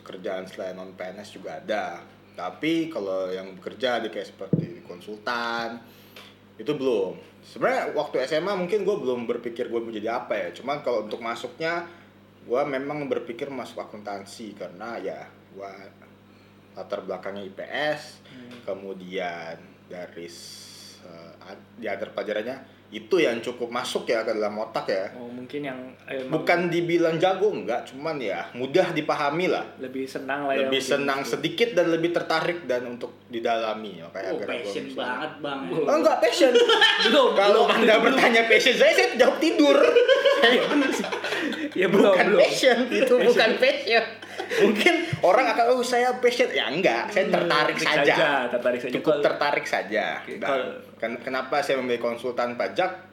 pekerjaan 0.00 0.48
selain 0.48 0.74
non 0.74 0.96
PNS 0.96 1.38
juga 1.38 1.60
ada. 1.60 2.02
Tapi 2.38 2.86
kalau 2.88 3.28
yang 3.28 3.58
bekerja 3.58 3.98
di 3.98 4.08
kayak 4.08 4.30
seperti 4.30 4.86
konsultan 4.86 5.82
itu 6.58 6.72
belum. 6.74 7.18
Sebenarnya 7.42 7.94
waktu 7.94 8.22
SMA 8.26 8.54
mungkin 8.54 8.82
gue 8.82 8.96
belum 8.98 9.26
berpikir 9.26 9.70
gue 9.70 9.80
mau 9.80 9.92
jadi 9.94 10.22
apa 10.22 10.34
ya. 10.34 10.48
Cuman 10.54 10.82
kalau 10.82 11.06
untuk 11.06 11.22
masuknya 11.22 11.86
gue 12.48 12.62
memang 12.64 13.06
berpikir 13.06 13.52
masuk 13.52 13.82
akuntansi 13.82 14.56
karena 14.56 14.96
ya 14.98 15.20
gue 15.52 15.72
latar 16.78 17.02
belakangnya 17.02 17.42
IPS, 17.50 18.22
kemudian 18.62 19.58
dari 19.90 20.30
ad- 21.42 21.68
di 21.74 21.86
antara 21.90 22.10
pelajarannya 22.14 22.77
itu 22.88 23.16
yang 23.16 23.36
cukup 23.38 23.68
masuk 23.68 24.04
ya 24.04 24.22
ke 24.22 24.32
dalam 24.32 24.56
otak 24.56 24.86
ya. 24.86 25.12
oh 25.12 25.28
mungkin 25.28 25.60
yang 25.60 25.76
emang 26.02 26.32
Bukan 26.34 26.58
dibilang 26.68 27.16
jago 27.16 27.50
enggak, 27.50 27.84
cuman 27.84 28.16
ya 28.16 28.48
mudah 28.52 28.90
dipahami 28.90 29.44
lah. 29.46 29.60
lebih 29.76 30.04
senang 30.04 30.44
lah 30.44 30.52
ya 30.52 30.64
Lebih 30.64 30.80
mungkin 30.80 30.92
senang 30.96 31.20
gitu. 31.20 31.30
sedikit 31.34 31.68
dan 31.72 31.86
lebih 31.88 32.10
tertarik 32.10 32.64
dan 32.64 32.84
untuk 32.86 33.12
didalami. 33.26 34.00
Makanya 34.00 34.24
Oh, 34.26 34.34
akhirnya 34.34 34.48
gua 34.48 34.64
passion 34.64 34.86
banget 34.90 35.32
bang. 35.38 35.58
ya. 35.62 35.76
Oh, 35.78 35.94
enggak 35.94 36.16
passion. 36.18 36.52
belum 37.04 37.28
Kalau 37.34 37.62
belum, 37.62 37.76
Anda 37.76 37.92
belum. 37.92 38.04
bertanya 38.08 38.42
passion 38.46 38.74
saya, 38.74 38.92
saya 38.94 39.08
jawab 39.14 39.36
tidur. 39.38 39.76
ya 41.74 41.86
belum 41.86 42.04
bukan 42.08 42.24
belum 42.26 42.40
passion, 42.40 42.78
itu 42.90 43.14
bukan 43.18 43.50
passion. 43.58 44.04
Mungkin 44.48 44.94
orang 45.20 45.46
akan 45.50 45.64
oh 45.70 45.82
saya 45.82 46.16
passion 46.16 46.48
ya 46.48 46.68
enggak, 46.68 47.10
saya 47.10 47.28
tertarik 47.28 47.76
Tertarik 47.76 48.06
saja. 48.08 48.48
tertarik 48.48 48.80
saja 48.80 48.92
Cukup 48.96 49.14
tertarik 49.20 49.66
saja. 49.66 50.04
Ken- 50.98 51.18
kenapa 51.18 51.58
saya 51.58 51.78
memilih 51.78 52.02
konsultan 52.02 52.54
pajak? 52.54 53.08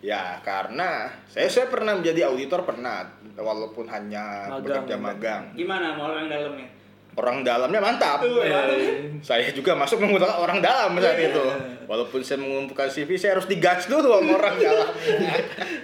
Ya 0.00 0.36
karena 0.40 1.08
saya 1.24 1.48
saya 1.48 1.66
pernah 1.66 1.96
menjadi 1.96 2.28
auditor 2.28 2.62
pernah, 2.62 3.08
walaupun 3.34 3.88
hanya 3.88 4.48
Magang, 4.50 4.84
bekerja 4.84 4.96
magang. 4.96 5.42
Gimana 5.52 5.92
mau 5.92 6.08
orang 6.08 6.28
dalamnya? 6.28 6.68
Orang 7.14 7.38
dalamnya 7.40 7.78
mantap. 7.78 8.18
Tuh, 8.20 8.42
Eh, 8.42 9.22
Saya 9.22 9.46
juga 9.48 9.72
masuk 9.72 10.02
menggunakan 10.02 10.34
orang 10.34 10.58
dalam 10.58 10.98
saat 10.98 11.14
itu. 11.16 11.44
Walaupun 11.86 12.20
saya 12.20 12.36
mengumpulkan 12.36 12.90
CV, 12.90 13.14
saya 13.14 13.38
harus 13.38 13.46
digas 13.46 13.86
dulu 13.86 14.18
sama 14.18 14.34
orang 14.34 14.56
dalam. 14.58 14.88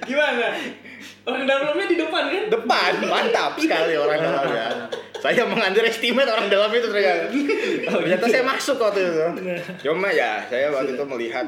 Gimana? 0.02 0.46
Orang 1.22 1.42
dalamnya 1.46 1.86
di 1.86 1.96
depan 1.96 2.22
kan? 2.26 2.44
Depan, 2.50 2.92
mantap 3.06 3.52
sekali 3.56 3.94
orang 3.94 4.18
dalamnya. 4.18 4.66
Saya 5.20 5.44
mengunderestimate 5.44 6.28
orang 6.32 6.48
dalam 6.48 6.72
itu 6.72 6.88
ternyata. 6.88 7.28
Ternyata 7.86 8.24
saya 8.26 8.44
masuk 8.44 8.76
waktu 8.80 9.00
itu. 9.04 9.20
Cuma 9.84 10.08
ya, 10.10 10.44
saya 10.48 10.72
waktu 10.72 10.96
itu 10.96 11.04
melihat 11.04 11.46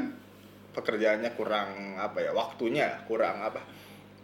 pekerjaannya 0.72 1.30
kurang 1.36 1.96
apa 1.96 2.20
ya, 2.20 2.30
waktunya 2.32 2.88
kurang 3.08 3.40
apa? 3.40 3.60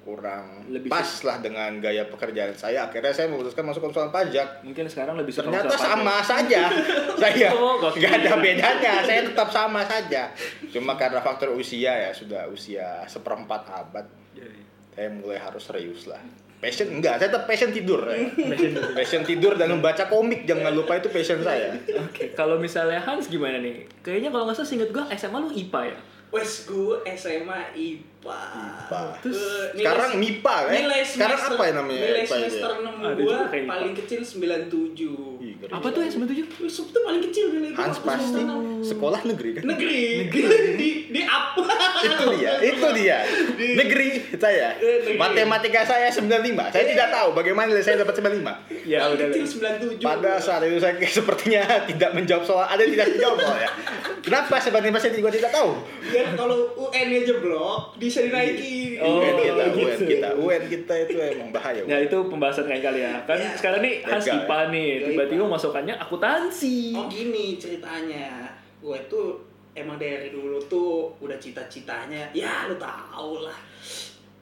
kurang 0.09 0.65
Lebih 0.73 0.89
pas 0.89 1.05
lah 1.05 1.37
dengan 1.45 1.69
gaya 1.85 2.09
pekerjaan 2.09 2.57
saya. 2.57 2.89
Akhirnya 2.89 3.13
saya 3.13 3.29
memutuskan 3.29 3.61
masuk 3.61 3.85
konsultan 3.85 4.09
pajak. 4.09 4.65
mungkin 4.65 4.89
sekarang 4.89 5.21
lebih 5.21 5.37
Ternyata 5.37 5.69
konsul 5.69 5.77
pajak. 5.77 5.85
sama 5.85 6.17
saja. 6.25 6.61
saya 7.21 7.49
Oh, 7.53 7.77
nggak 7.77 8.13
ada 8.25 8.33
bedanya. 8.41 8.93
Saya 9.05 9.21
tetap 9.29 9.53
sama 9.53 9.85
saja. 9.85 10.33
Cuma 10.73 10.97
karena 10.97 11.21
faktor 11.21 11.53
usia 11.53 11.93
ya 11.93 12.11
sudah 12.17 12.49
usia 12.49 13.05
seperempat 13.05 13.69
abad. 13.69 14.09
Iya, 14.33 14.49
iya. 14.49 14.65
Saya 14.97 15.09
mulai 15.13 15.37
harus 15.37 15.63
serius 15.69 16.09
lah. 16.09 16.25
Passion 16.59 16.91
enggak, 16.91 17.23
saya 17.23 17.31
tetap 17.31 17.47
passion 17.47 17.71
tidur. 17.71 18.03
ya. 18.11 18.19
Passion 18.51 18.73
passion 18.91 19.23
tidur 19.23 19.55
dan 19.55 19.71
membaca 19.71 20.11
komik 20.11 20.43
jangan 20.43 20.75
lupa 20.75 20.99
itu 20.99 21.07
passion 21.07 21.39
saya. 21.39 21.79
Oke, 22.03 22.35
kalau 22.35 22.59
misalnya 22.59 22.99
Hans 22.99 23.31
gimana 23.31 23.63
nih? 23.63 23.87
Kayaknya 24.03 24.35
kalau 24.35 24.51
nggak 24.51 24.59
salah 24.59 24.69
seinget 24.69 24.91
gue 24.91 25.05
SMA 25.15 25.39
lu 25.39 25.51
IPA 25.55 25.81
ya? 25.95 25.99
Wes 26.29 26.53
gue 26.63 26.93
SMA 27.11 27.61
IPA. 27.73 28.41
IPA. 28.53 29.01
Terus 29.19 29.39
Eh, 29.39 29.65
nilai- 29.73 29.81
Sekarang 29.81 30.11
MIPA 30.15 30.57
kan? 30.61 30.73
Nilai 30.75 31.01
Sekarang 31.01 31.39
semester- 31.39 31.57
apa 31.57 31.65
ya 31.65 31.73
namanya 31.73 32.01
Nilai 32.03 32.19
ya? 32.19 32.29
semester 32.29 32.71
6 32.77 32.95
Ada 32.99 33.15
gue 33.15 33.25
juga 33.25 33.47
kayak 33.49 33.65
paling 33.67 33.93
kecil 33.97 34.21
97. 34.21 35.17
Ih, 35.39 35.53
ngeri. 35.57 35.73
Apa 35.73 35.87
tuh 35.89 36.01
ya 36.01 36.11
97? 36.11 36.45
Wih, 36.59 36.69
Sub 36.69 36.87
tuh 36.89 37.01
paling 37.01 37.23
kecil 37.23 37.47
nilai 37.51 37.71
gua 37.71 37.81
Hans 37.81 37.99
pasti 37.99 38.41
sekolah 38.85 39.21
negeri 39.25 39.51
kan? 39.55 39.63
Negeri. 39.65 40.03
di 40.81 40.89
di 41.09 41.21
up. 41.25 41.57
itu 41.99 42.25
dia, 42.37 42.53
itu 42.61 42.87
dia. 42.95 43.19
Negeri 43.57 44.09
saya. 44.35 44.69
Eh, 44.77 44.97
negeri. 45.01 45.17
Matematika 45.17 45.81
saya 45.83 46.09
95. 46.09 46.69
Saya 46.69 46.85
tidak 46.87 47.09
tahu 47.09 47.29
bagaimana 47.33 47.67
nilai 47.67 47.81
saya 47.81 47.97
dapat 47.99 48.15
95. 48.15 48.53
Ya 48.85 48.99
paling 49.03 49.17
udah. 49.17 49.27
kecil 49.33 49.45
lah. 49.63 49.73
97. 49.81 50.05
Pada 50.05 50.33
saat 50.37 50.61
itu 50.63 50.77
saya 50.77 50.93
sepertinya 51.01 51.63
tidak 51.91 52.11
menjawab 52.13 52.45
soal, 52.45 52.65
ada 52.65 52.79
yang 52.79 52.93
tidak 52.93 53.09
menjawab 53.11 53.39
soal 53.41 53.59
ya. 53.59 53.71
Kenapa 54.19 54.59
sebenarnya 54.59 54.99
saya 54.99 55.13
juga 55.13 55.31
tidak 55.31 55.51
tahu? 55.51 55.71
Biar 56.03 56.35
kalau 56.35 56.59
UN-nya 56.75 57.21
jeblok 57.23 57.95
bisa 57.97 58.25
dinaikin. 58.25 58.99
Oh, 58.99 59.23
UN 59.23 59.35
kita, 59.37 59.65
UN 59.69 59.91
gitu. 59.95 60.05
kita, 60.07 60.29
UN 60.35 60.63
kita 60.67 60.95
itu 61.07 61.13
emang 61.15 61.51
bahaya. 61.51 61.83
Ya 61.87 61.99
itu 62.03 62.17
pembahasan 62.27 62.67
lain 62.67 62.83
kali 62.83 63.01
ya. 63.03 63.15
Kan 63.25 63.39
Ya. 63.39 63.55
sekarang 63.55 63.81
nih 63.81 64.03
Legal, 64.03 64.19
IPA 64.43 64.59
nih, 64.71 64.89
Ya, 64.91 65.07
tiba-tiba 65.07 65.45
masukannya 65.47 65.95
akuntansi. 65.97 66.95
Oh 66.95 67.07
gini 67.07 67.57
ceritanya, 67.57 68.51
gue 68.79 68.99
tuh 69.07 69.39
emang 69.73 69.95
dari 69.95 70.35
dulu 70.35 70.59
tuh 70.67 71.15
udah 71.19 71.39
cita-citanya, 71.39 72.35
ya 72.35 72.67
lu 72.67 72.75
tau 72.75 73.47
lah, 73.47 73.55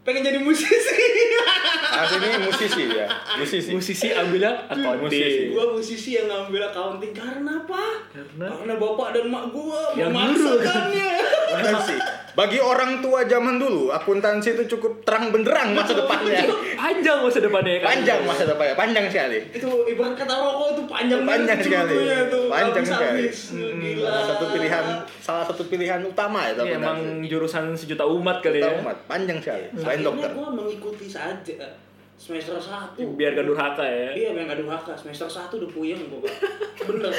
pengen 0.06 0.22
jadi 0.22 0.38
musisi. 0.38 1.04
Mas 1.96 2.12
ini 2.12 2.28
musisi 2.44 2.82
ya, 2.92 3.06
musisi. 3.40 3.70
Musisi 3.74 4.08
Musisi. 4.14 4.68
accounting. 4.68 5.48
gue 5.50 5.64
musisi 5.74 6.10
yang 6.14 6.26
ngambil 6.28 6.62
accounting 6.70 7.12
karena 7.16 7.52
apa? 7.64 7.84
Karena 8.12 8.46
Karena 8.52 8.74
bapak 8.76 9.08
dan 9.16 9.24
mak 9.32 9.44
gue 9.50 9.80
Yang 9.98 10.10
memaksakannya. 10.14 11.10
Akuntansi. 11.56 11.96
Bagi 12.36 12.60
orang 12.60 13.00
tua 13.00 13.24
zaman 13.24 13.56
dulu, 13.56 13.88
akuntansi 13.88 14.52
itu 14.52 14.76
cukup 14.76 15.00
terang 15.02 15.32
benderang 15.32 15.72
masa 15.72 15.96
depannya. 15.96 16.44
panjang 16.76 17.24
masa 17.24 17.40
depannya 17.40 17.72
ya 17.72 17.80
kan. 17.80 17.88
Panjang 17.90 18.20
masa 18.22 18.44
depannya, 18.44 18.74
panjang 18.76 19.06
sekali. 19.08 19.38
itu 19.50 19.68
ibarat 19.88 20.12
kata 20.14 20.34
rokok 20.36 20.68
tuh 20.76 20.84
panjang 20.84 21.20
Panjang 21.24 21.58
sekali. 21.58 21.96
tuh, 22.28 22.44
Panjang 22.52 22.84
sekali. 22.84 23.24
Hmm, 23.24 23.80
Gila. 23.80 24.04
Salah 24.06 24.24
satu 24.28 24.44
pilihan, 24.52 24.84
salah 25.18 25.44
satu 25.48 25.62
pilihan 25.64 26.00
utama 26.04 26.44
ya 26.44 26.52
Iya, 26.58 26.76
emang 26.76 26.98
jurusan 27.24 27.72
sejuta 27.72 28.04
umat 28.04 28.44
kali 28.44 28.60
ya. 28.60 28.68
Umat, 28.78 28.96
panjang 29.08 29.40
sekali. 29.40 29.72
Selain 29.72 30.04
dokter. 30.04 30.28
gue 30.28 30.48
mengikuti 30.52 31.06
saja 31.08 31.56
semester 32.16 32.60
satu. 32.60 33.00
Biar 33.16 33.32
gak 33.32 33.44
durhaka 33.44 33.84
ya. 33.84 34.12
Iya, 34.12 34.28
yang 34.32 34.44
gak 34.44 34.60
durhaka. 34.60 34.92
Semester 34.92 35.24
1 35.24 35.56
udah 35.56 35.70
puyeng 35.70 36.00
gua, 36.08 36.20
Pak. 36.20 36.34
Bener. 36.88 37.12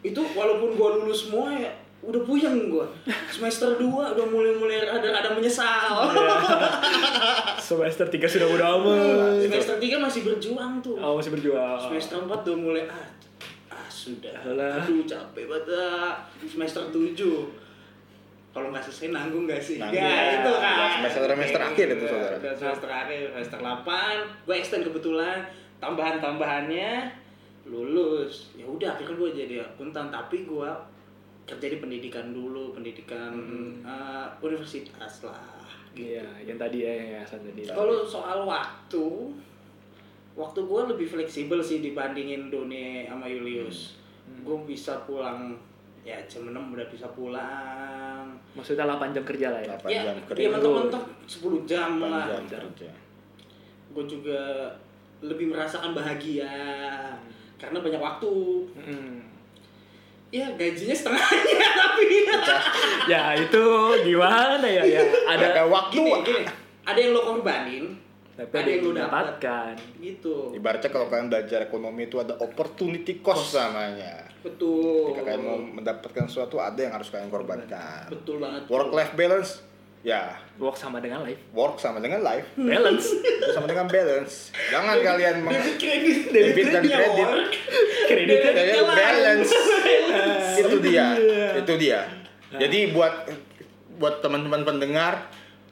Itu 0.00 0.26
walaupun 0.34 0.74
gua 0.74 0.98
lulus 0.98 1.26
semua 1.26 1.50
ya, 1.52 1.70
udah 2.00 2.22
puyeng 2.24 2.72
gua. 2.72 2.88
Semester 3.28 3.76
2 3.76 3.84
udah 3.84 4.26
mulai-mulai 4.32 4.80
ada 4.88 5.08
ada 5.20 5.30
menyesal. 5.36 6.08
Semester 7.60 8.08
3 8.08 8.16
sudah 8.24 8.48
udah 8.48 8.66
amat. 8.80 9.36
Semester 9.44 9.76
3 9.76 10.00
masih 10.00 10.20
berjuang 10.24 10.80
tuh. 10.80 10.96
Oh, 10.96 11.20
masih 11.20 11.36
berjuang. 11.36 11.76
Semester 11.76 12.16
4 12.24 12.32
udah 12.32 12.56
mulai 12.56 12.82
ah, 12.88 13.06
ah 13.68 13.88
sudah. 13.92 14.32
Alah. 14.48 14.80
Aduh, 14.80 15.04
capek 15.04 15.44
banget. 15.44 15.76
ah. 15.76 16.24
Semester 16.40 16.88
7 16.88 17.70
kalau 18.50 18.74
nggak 18.74 18.82
selesai 18.82 19.14
nanggung 19.14 19.46
nggak 19.46 19.62
sih? 19.62 19.78
Nanggung. 19.78 20.02
Ya, 20.02 20.42
itu 20.42 20.52
kan. 20.58 20.74
Udah 20.74 20.90
semester-semester 20.98 21.60
akhir 21.62 21.86
itu, 21.94 22.04
saudara. 22.10 22.36
Semester 22.58 22.90
akhir, 22.90 23.20
semester 23.30 23.60
8, 23.62 24.46
gue 24.48 24.54
extend 24.58 24.82
kebetulan 24.90 25.38
tambahan-tambahannya 25.78 26.90
lulus. 27.70 28.50
Ya 28.58 28.66
udah 28.66 28.98
akhirnya 28.98 29.14
gue 29.14 29.30
jadi 29.46 29.54
akuntan, 29.62 30.10
tapi 30.10 30.42
gue 30.42 30.70
kerja 31.50 31.66
di 31.66 31.78
pendidikan 31.82 32.30
dulu, 32.30 32.72
pendidikan 32.72 33.32
eh, 33.82 34.26
universitas 34.40 35.26
lah. 35.26 35.66
Iya, 35.90 36.22
yang 36.46 36.54
tadi 36.54 36.86
ya, 36.86 37.18
yang 37.18 37.26
tadi. 37.26 37.66
Kalau 37.66 38.06
soal 38.06 38.46
waktu, 38.46 39.06
waktu 40.38 40.60
gue 40.62 40.80
lebih 40.94 41.06
fleksibel 41.10 41.58
sih 41.58 41.82
dibandingin 41.82 42.48
Doni 42.48 43.10
sama 43.10 43.26
Julius. 43.26 43.98
Gue 44.46 44.56
bisa 44.62 45.02
pulang 45.02 45.58
ya 46.00 46.16
jam 46.24 46.48
6 46.48 46.56
udah 46.56 46.88
bisa 46.88 47.04
pulang 47.12 48.24
Maksudnya 48.56 48.88
8 48.88 49.12
jam 49.12 49.20
kerja 49.20 49.52
lah 49.52 49.60
ya. 49.60 49.76
8 49.76 49.84
ya 49.84 50.00
jam 50.00 50.16
ya 50.16 50.22
kerja 50.32 50.48
mentok-mentok 50.48 51.04
10 51.28 51.68
jam 51.68 51.90
8 52.00 52.08
lah 52.08 52.24
jam 52.48 52.64
kerja 52.72 52.90
gue 53.92 54.04
juga 54.08 54.40
lebih 55.20 55.52
merasakan 55.52 55.92
bahagia 55.92 56.48
karena 57.60 57.78
banyak 57.84 58.00
waktu. 58.00 58.32
Ya 60.30 60.46
gajinya 60.54 60.94
setengahnya 60.94 61.68
tapi 61.80 62.02
Ya 63.10 63.34
itu 63.34 63.64
gimana 64.06 64.62
ya? 64.62 64.82
Ya 64.86 65.02
ada 65.26 65.46
ada 65.50 65.62
waktu. 65.66 65.98
Gini 65.98 66.10
gini. 66.22 66.42
Ada 66.86 66.98
yang 66.98 67.12
lo 67.14 67.20
korbanin 67.26 67.84
tapi 68.38 68.54
ada 68.56 68.70
yang 68.72 68.82
lo 68.86 68.90
dapat 68.96 69.04
dapatkan. 69.36 69.72
gitu. 70.00 70.34
Ibaratnya 70.56 70.88
kalau 70.88 71.06
kalian 71.12 71.28
belajar 71.28 71.60
ekonomi 71.66 72.08
itu 72.08 72.16
ada 72.22 72.38
opportunity 72.40 73.20
cost 73.20 73.52
namanya. 73.52 74.30
Betul. 74.40 75.12
Ketika 75.12 75.22
kalian 75.28 75.42
mau 75.44 75.58
mendapatkan 75.60 76.24
sesuatu 76.24 76.56
ada 76.56 76.80
yang 76.80 76.94
harus 76.96 77.12
kalian 77.12 77.28
korbankan. 77.28 78.08
Betul 78.08 78.40
banget. 78.40 78.64
Work 78.72 78.90
life 78.96 79.12
balance 79.12 79.69
ya 80.00 80.32
Work 80.56 80.76
sama 80.76 80.96
dengan 80.98 81.20
life. 81.20 81.40
work 81.50 81.76
sama 81.76 81.98
dengan 81.98 82.20
life 82.20 82.48
Balance. 82.54 83.06
itu 83.12 83.48
sama 83.52 83.64
dengan 83.64 83.84
balance 83.84 84.48
jangan 84.68 84.96
kalian 84.98 85.36
meng 85.40 85.56
debit 85.56 85.76
kredit 86.28 86.68
dan 86.70 86.82
kredit. 86.82 87.20
work. 87.20 87.52
Kreditnya 88.10 88.50
Kalian 88.50 88.76
Jalan. 88.76 88.96
balance 88.96 89.50
itu 90.58 90.76
dia 90.80 91.06
Iya. 91.14 91.46
itu 91.60 91.72
dia 91.76 92.00
jadi 92.50 92.90
buat 92.90 93.28
buat 93.96 94.18
teman-teman 94.18 94.64
pendengar 94.64 95.28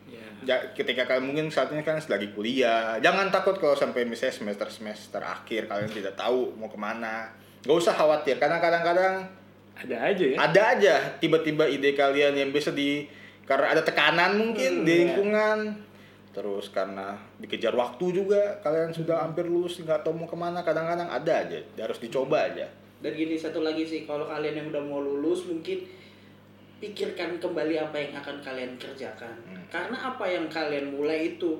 Ya. 0.08 0.24
ya, 0.46 0.72
ketika 0.72 1.04
kalian 1.04 1.24
mungkin 1.26 1.46
saat 1.48 1.68
ini 1.68 1.80
kan 1.80 1.96
lagi 1.98 2.30
kuliah 2.30 2.96
jangan 2.98 3.28
takut 3.28 3.56
kalau 3.56 3.74
sampai 3.74 4.04
misalnya 4.04 4.32
semester 4.34 4.68
semester 4.68 5.20
akhir 5.20 5.66
kalian 5.66 5.88
tidak 5.90 6.14
tahu 6.14 6.52
mau 6.54 6.66
ke 6.66 6.76
mana 6.76 7.28
gak 7.60 7.74
usah 7.74 7.92
khawatir 7.92 8.36
karena 8.36 8.56
kadang-kadang 8.56 9.24
Ada 9.74 9.96
aja 10.06 10.24
ya. 10.26 10.36
ada 10.38 10.62
aja 10.70 10.94
tiba-tiba 11.16 11.64
ide 11.64 11.92
kalian 11.92 12.34
yang 12.34 12.50
bisa 12.50 12.70
di 12.70 13.04
karena 13.48 13.72
ada 13.72 13.80
tekanan 13.80 14.36
mungkin 14.36 14.72
Hmm, 14.74 14.84
di 14.84 14.92
iya. 14.92 15.00
lingkungan 15.08 15.58
terus 16.28 16.68
karena 16.68 17.16
dikejar 17.36 17.72
waktu 17.72 18.04
juga 18.14 18.60
kalian 18.60 18.92
sudah 18.92 19.24
hampir 19.24 19.42
lulus 19.42 19.80
nggak 19.80 20.04
tahu 20.04 20.14
mau 20.14 20.28
ke 20.28 20.36
mana 20.36 20.60
kadang-kadang 20.60 21.08
ada 21.08 21.32
aja 21.40 21.58
harus 21.78 21.98
dicoba 21.98 22.44
aja 22.44 22.68
dan 23.00 23.10
gini 23.10 23.34
satu 23.34 23.58
lagi 23.60 23.82
sih 23.82 24.04
kalau 24.04 24.28
kalian 24.28 24.54
yang 24.54 24.66
udah 24.68 24.82
mau 24.82 25.00
lulus 25.00 25.48
mungkin 25.48 25.82
pikirkan 26.78 27.42
kembali 27.42 27.74
apa 27.80 27.96
yang 27.98 28.12
akan 28.14 28.36
kalian 28.38 28.72
kerjakan 28.76 29.34
Hmm. 29.42 29.64
karena 29.66 29.96
apa 29.96 30.24
yang 30.24 30.46
kalian 30.46 30.92
mulai 30.92 31.34
itu 31.34 31.58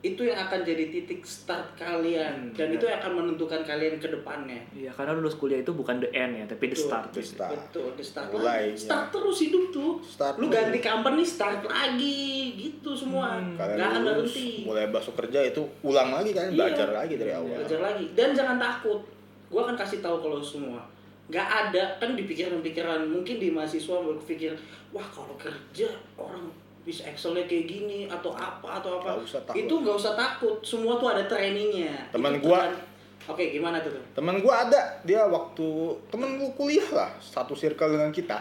itu 0.00 0.22
yang 0.22 0.38
akan 0.38 0.62
jadi 0.62 0.84
titik 0.88 1.20
start 1.20 1.74
kalian 1.74 2.30
Hmm, 2.40 2.54
dan 2.54 2.66
benar. 2.66 2.76
itu 2.76 2.84
yang 2.86 2.98
akan 2.98 3.12
menentukan 3.16 3.60
kalian 3.60 3.96
ke 3.96 4.08
depannya 4.08 4.60
Iya, 4.70 4.90
karena 4.90 5.10
lulus 5.12 5.34
kuliah 5.34 5.58
itu 5.58 5.70
bukan 5.70 5.98
the 5.98 6.06
end 6.08 6.32
ya, 6.34 6.44
tapi 6.46 6.66
the 6.66 6.72
Betul. 6.72 6.86
start. 6.86 7.06
The 7.10 7.18
start. 7.20 7.52
betul 7.52 7.88
di 7.92 8.04
start 8.04 8.28
Mulai, 8.30 8.62
lagi. 8.68 8.78
start 8.78 9.04
ya. 9.04 9.12
terus 9.12 9.38
hidup 9.40 9.64
tuh 9.68 9.92
Start 10.00 10.34
lu 10.34 10.46
terus. 10.46 10.54
ganti 10.54 10.78
company 10.80 11.22
start 11.22 11.60
lagi 11.62 12.22
gitu 12.54 12.90
semua 12.92 13.36
Hmm. 13.36 13.54
kalian 13.54 13.74
nggak 13.74 13.88
akan 13.88 14.00
lulus 14.04 14.14
berhenti 14.30 14.62
mulai 14.62 14.84
masuk 14.86 15.14
kerja 15.16 15.40
itu 15.44 15.62
ulang 15.82 16.10
lagi 16.12 16.30
kan 16.30 16.46
Iya. 16.46 16.54
belajar 16.54 16.88
lagi 16.92 17.14
dari 17.14 17.32
awal 17.32 17.54
belajar 17.56 17.80
lagi 17.80 18.04
dan 18.12 18.28
jangan 18.32 18.56
takut 18.56 19.00
gua 19.48 19.60
akan 19.64 19.76
kasih 19.76 19.98
tahu 19.98 20.16
kalau 20.20 20.38
semua 20.38 20.78
nggak 21.26 21.44
ada 21.44 21.84
kan 21.98 22.14
di 22.14 22.22
pikiran-pikiran 22.22 23.04
mungkin 23.04 23.36
di 23.36 23.48
mahasiswa 23.48 23.98
berpikir 23.98 24.54
wah 24.88 25.04
kalau 25.06 25.34
kerja 25.34 25.90
orang 26.14 26.48
bisa 26.82 27.04
excelnya 27.04 27.44
kayak 27.44 27.66
gini 27.66 27.98
atau 28.04 28.32
apa 28.32 28.80
atau 28.80 28.98
apa. 28.98 29.14
Nggak 29.14 29.24
usah 29.24 29.40
takut. 29.42 29.58
itu 29.58 29.74
nggak 29.76 29.96
usah 29.96 30.14
takut. 30.14 30.56
Semua 30.60 30.96
tuh 30.96 31.08
ada 31.08 31.22
trainingnya. 31.24 31.94
Teman 32.08 32.36
Itu 32.36 32.46
gua- 32.46 32.64
teman- 32.64 32.82
oke 33.28 33.44
gimana 33.48 33.76
tuh 33.78 33.90
tuh? 33.92 34.04
Teman 34.12 34.36
gua 34.38 34.54
ada. 34.64 34.80
Dia 35.02 35.24
waktu 35.24 35.68
temen 36.08 36.36
gua 36.36 36.50
kuliah 36.52 36.88
lah 36.90 37.10
satu 37.18 37.52
circle 37.52 37.92
dengan 37.92 38.10
kita. 38.10 38.38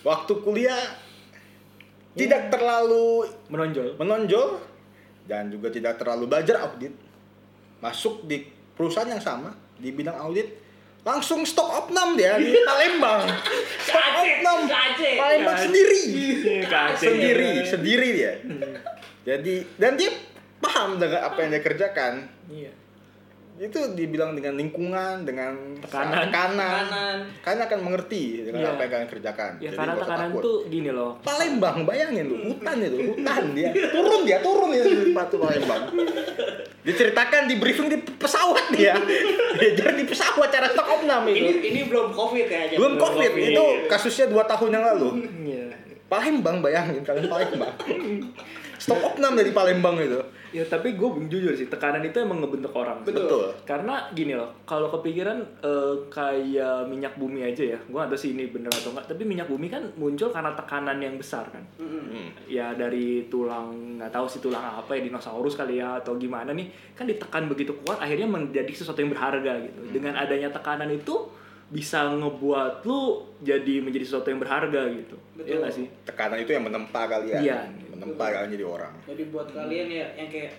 Waktu 0.00 0.32
kuliah 0.38 0.76
tidak 2.14 2.46
terlalu 2.48 3.26
Menonjol. 3.48 3.96
menonjol 3.96 4.60
dan 5.24 5.48
juga 5.48 5.66
tidak 5.68 5.96
terlalu 5.96 6.28
belajar 6.28 6.62
audit. 6.62 6.94
Masuk 7.80 8.24
di 8.24 8.44
perusahaan 8.72 9.08
yang 9.08 9.18
sama 9.18 9.50
di 9.74 9.90
bidang 9.90 10.14
audit 10.16 10.46
langsung 11.04 11.44
stok 11.44 11.68
opnam 11.84 12.16
dia 12.16 12.34
di 12.36 12.56
Palembang 12.64 13.28
Aceh, 13.28 14.40
opnam. 14.40 14.58
Palembang 15.14 15.44
Ke 15.46 15.52
Aceh. 15.54 15.64
sendiri 15.64 16.00
Aceh. 16.64 16.96
sendiri 16.98 17.48
sendiri 17.62 18.08
dia 18.10 18.32
jadi 19.22 19.54
dan 19.76 19.92
dia 19.94 20.10
paham 20.58 20.96
dengan 20.96 21.20
apa 21.22 21.38
yang 21.38 21.50
dia 21.50 21.62
kerjakan 21.62 22.12
Iya. 22.46 22.72
Itu 23.54 23.78
dibilang 23.94 24.34
dengan 24.34 24.58
lingkungan 24.58 25.22
dengan 25.22 25.54
Tekanan. 25.78 26.26
tekanan. 26.26 26.84
Kanan 26.84 27.16
kalian 27.38 27.62
akan 27.62 27.78
mengerti 27.80 28.42
dengan 28.42 28.60
Iya. 28.60 28.70
apa 28.74 28.80
yang 28.82 28.90
kalian 28.90 29.08
kerjakan. 29.08 29.50
Ya 29.56 29.70
Jadi 29.70 29.76
karena 29.78 29.94
tekanan 29.94 30.28
takut. 30.28 30.42
tuh 30.42 30.58
gini 30.66 30.90
loh. 30.90 31.10
Palembang 31.22 31.78
bayangin 31.82 32.24
tuh 32.26 32.38
hutan 32.44 32.76
itu 32.82 32.98
hutan 33.08 33.42
dia. 33.54 33.70
Turun 33.94 34.20
dia 34.22 34.38
turun 34.42 34.68
dia. 34.68 34.82
Di 34.82 35.14
batu 35.14 35.36
Palembang. 35.38 35.82
Diceritakan 36.82 37.46
di 37.46 37.54
briefing 37.56 37.88
di 37.88 37.98
pesawat 38.02 38.74
dia. 38.74 38.98
Diajar 39.54 39.94
di 39.94 40.04
pesawat 40.04 40.50
cara 40.50 40.66
stok 40.68 40.88
opnam 40.90 41.22
ini 41.24 41.38
itu 41.38 41.50
ini 41.64 41.80
belum 41.86 42.10
covid 42.10 42.44
ya 42.44 42.74
belum 42.74 42.98
covid. 42.98 43.30
Itu 43.32 43.64
kasusnya 43.86 44.26
dua 44.26 44.44
tahun 44.44 44.70
yang 44.72 44.84
lalu. 44.92 45.08
Iya. 45.46 45.66
Palembang 46.04 46.58
bayangin 46.58 47.00
kalian 47.00 47.26
Palembang 47.26 47.70
stok 48.84 49.00
opnam 49.00 49.32
dari 49.32 49.50
Palembang 49.56 49.96
itu 49.96 50.20
Ya 50.54 50.62
tapi 50.62 50.94
gue 50.94 51.08
jujur 51.26 51.50
sih 51.50 51.66
tekanan 51.66 52.06
itu 52.06 52.22
emang 52.22 52.38
ngebentuk 52.38 52.70
orang. 52.78 53.02
Betul. 53.02 53.26
betul 53.26 53.44
Karena 53.66 54.06
gini 54.14 54.38
loh, 54.38 54.54
kalau 54.62 54.86
kepikiran 54.86 55.42
eh, 55.66 55.94
kayak 56.06 56.86
minyak 56.86 57.18
bumi 57.18 57.42
aja 57.42 57.74
ya, 57.74 57.78
gue 57.82 57.98
tahu 57.98 58.14
sih 58.14 58.38
ini 58.38 58.46
bener 58.54 58.70
atau 58.70 58.94
enggak, 58.94 59.10
tapi 59.10 59.26
minyak 59.26 59.50
bumi 59.50 59.66
kan 59.66 59.82
muncul 59.98 60.30
karena 60.30 60.54
tekanan 60.54 61.02
yang 61.02 61.18
besar 61.18 61.50
kan. 61.50 61.58
Mm-mm. 61.82 62.06
Hmm. 62.06 62.30
Ya 62.46 62.70
dari 62.70 63.26
tulang, 63.26 63.98
nggak 63.98 64.14
tahu 64.14 64.30
sih 64.30 64.38
tulang 64.38 64.62
apa 64.62 64.94
ya, 64.94 65.02
dinosaurus 65.02 65.58
kali 65.58 65.82
ya, 65.82 65.98
atau 65.98 66.14
gimana 66.14 66.54
nih, 66.54 66.70
kan 66.94 67.10
ditekan 67.10 67.50
begitu 67.50 67.74
kuat, 67.82 67.98
akhirnya 67.98 68.30
menjadi 68.30 68.70
sesuatu 68.70 69.02
yang 69.02 69.10
berharga 69.10 69.58
gitu. 69.58 69.90
Dengan 69.90 70.14
adanya 70.14 70.54
tekanan 70.54 70.86
itu, 70.94 71.34
bisa 71.66 72.12
ngebuat 72.12 72.84
lu 72.84 73.24
jadi 73.40 73.80
menjadi 73.80 74.04
sesuatu 74.04 74.28
yang 74.28 74.38
berharga 74.38 74.84
gitu. 74.90 75.16
Betul. 75.34 75.48
Iya 75.48 75.54
nggak 75.60 75.74
sih? 75.74 75.86
tekanan 76.04 76.38
itu 76.38 76.50
yang 76.50 76.64
menempa 76.64 77.02
kalian 77.04 77.40
Iya. 77.40 77.58
menempa 77.88 78.24
kalian 78.26 78.50
jadi 78.50 78.64
orang 78.64 78.94
Jadi 79.04 79.22
buat 79.28 79.48
kalian 79.48 79.88
ya 79.88 80.06
yang 80.14 80.28
kayak 80.28 80.52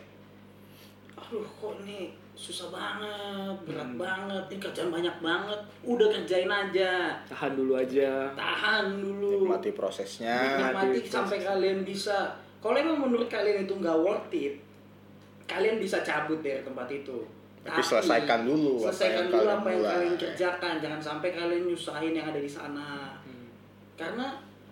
aduh 1.15 1.45
kok 1.47 1.75
nih 1.81 2.11
susah 2.35 2.67
banget, 2.67 3.55
berat 3.63 3.87
Hmm. 3.87 3.95
banget, 3.95 4.43
ini 4.45 4.59
kerjaan 4.59 4.91
banyak 4.91 5.15
banget. 5.23 5.55
Udah 5.81 6.11
kerjain 6.11 6.51
aja. 6.51 7.15
Tahan 7.23 7.55
dulu 7.55 7.73
aja. 7.73 8.27
Tahan 8.35 8.85
dulu. 8.99 9.47
nikmati 9.47 9.71
prosesnya 9.71 10.35
Nikmati 10.59 10.99
Nikmati 10.99 11.07
sampai 11.07 11.39
kalian 11.39 11.79
bisa. 11.81 12.35
Kalau 12.59 12.75
emang 12.75 12.99
menurut 12.99 13.31
kalian 13.31 13.63
itu 13.63 13.71
nggak 13.73 13.95
worth 13.95 14.35
it, 14.35 14.59
kalian 15.45 15.79
bisa 15.79 16.03
cabut 16.03 16.43
dari 16.43 16.59
tempat 16.59 16.91
itu. 16.91 17.23
Tapi 17.65 17.81
selesaikan 17.81 18.45
dulu 18.45 18.77
apa 18.77 18.85
Selesaikan 18.87 19.09
yang 19.11 19.25
dulu 19.25 19.35
kalian 19.35 19.49
apa 19.51 19.67
yang 19.67 19.79
mulai. 19.79 19.91
kalian 19.91 20.15
kerjakan. 20.15 20.73
Jangan 20.77 21.01
sampai 21.01 21.29
kalian 21.31 21.63
nyusahin 21.65 22.13
yang 22.13 22.27
ada 22.27 22.37
di 22.37 22.47
sana. 22.47 22.89
Hmm. 23.19 23.47
Karena 23.95 24.25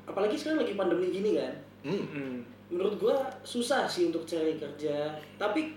apalagi 0.03 0.35
sekarang 0.35 0.61
lagi 0.61 0.73
pandemi 0.73 1.09
gini 1.09 1.31
kan. 1.35 1.53
Hmm. 1.83 2.05
Hmm. 2.07 2.35
menurut 2.65 2.95
gua 2.95 3.17
susah 3.43 3.85
sih 3.85 4.07
untuk 4.07 4.23
cari 4.23 4.55
kerja 4.55 5.11
tapi 5.35 5.75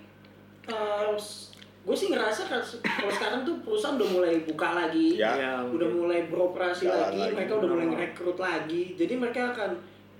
gue 1.82 1.94
sih 1.94 2.08
ngerasa 2.08 2.46
kan 2.46 2.58
kalau 2.82 3.12
sekarang 3.12 3.40
tuh 3.42 3.54
perusahaan 3.60 3.94
udah 3.94 4.10
mulai 4.10 4.34
buka 4.42 4.68
lagi 4.72 5.14
Ya. 5.14 5.30
Ya, 5.34 5.52
udah 5.62 5.86
mungkin. 5.86 6.02
mulai 6.02 6.20
beroperasi 6.24 6.86
Jalan 6.86 6.98
lagi, 7.04 7.18
lagi. 7.20 7.34
mereka 7.36 7.52
udah 7.54 7.68
mulai 7.68 7.86
ngerekrut 7.86 8.38
lagi 8.40 8.84
jadi 8.94 9.14
mereka 9.14 9.52
akan 9.52 9.70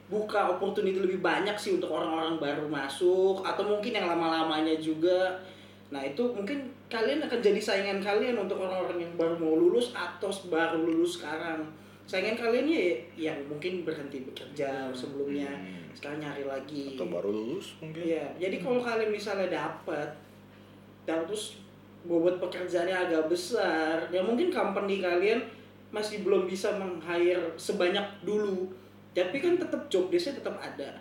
buka 0.07 0.41
opportunity 0.49 0.99
lebih 1.01 1.19
banyak 1.19 1.57
sih 1.57 1.75
untuk 1.75 1.91
orang-orang 1.91 2.37
baru 2.37 2.67
masuk 2.67 3.43
atau 3.43 3.63
mungkin 3.65 3.91
yang 3.93 4.07
lama-lamanya 4.07 4.79
juga 4.79 5.35
nah 5.87 6.03
itu 6.03 6.19
mungkin 6.35 6.67
kalian 6.91 7.23
akan 7.23 7.39
jadi 7.39 7.61
saingan 7.63 8.03
kalian 8.03 8.35
untuk 8.35 8.59
orang-orang 8.59 9.07
yang 9.07 9.13
baru 9.15 9.39
mau 9.39 9.55
lulus 9.55 9.95
atau 9.95 10.31
baru 10.51 10.83
lulus 10.83 11.23
sekarang 11.23 11.63
saingan 12.07 12.39
kalian 12.39 12.67
ya 12.67 12.83
yang 13.31 13.39
mungkin 13.47 13.83
berhenti 13.83 14.23
bekerja 14.23 14.91
sebelumnya 14.91 15.51
Hmm. 15.51 15.91
sekarang 15.97 16.21
nyari 16.23 16.45
lagi 16.45 16.93
atau 16.95 17.09
baru 17.09 17.31
lulus 17.33 17.79
mungkin 17.81 18.05
Iya, 18.05 18.27
jadi 18.37 18.61
kalau 18.61 18.85
kalian 18.85 19.09
misalnya 19.09 19.49
dapat, 19.49 20.05
dan 21.09 21.25
terus 21.25 21.57
bobot 22.05 22.37
pekerjaannya 22.37 22.95
agak 23.09 23.33
besar, 23.33 23.97
ya 24.13 24.21
mungkin 24.21 24.53
company 24.53 25.01
kalian 25.01 25.41
masih 25.89 26.21
belum 26.21 26.45
bisa 26.45 26.69
meng-hire 26.77 27.41
sebanyak 27.57 28.05
dulu. 28.23 28.69
Tapi 29.17 29.41
kan 29.41 29.57
tetap 29.57 29.89
job 29.89 30.13
desk 30.13 30.37
tetap 30.37 30.53
ada. 30.61 30.93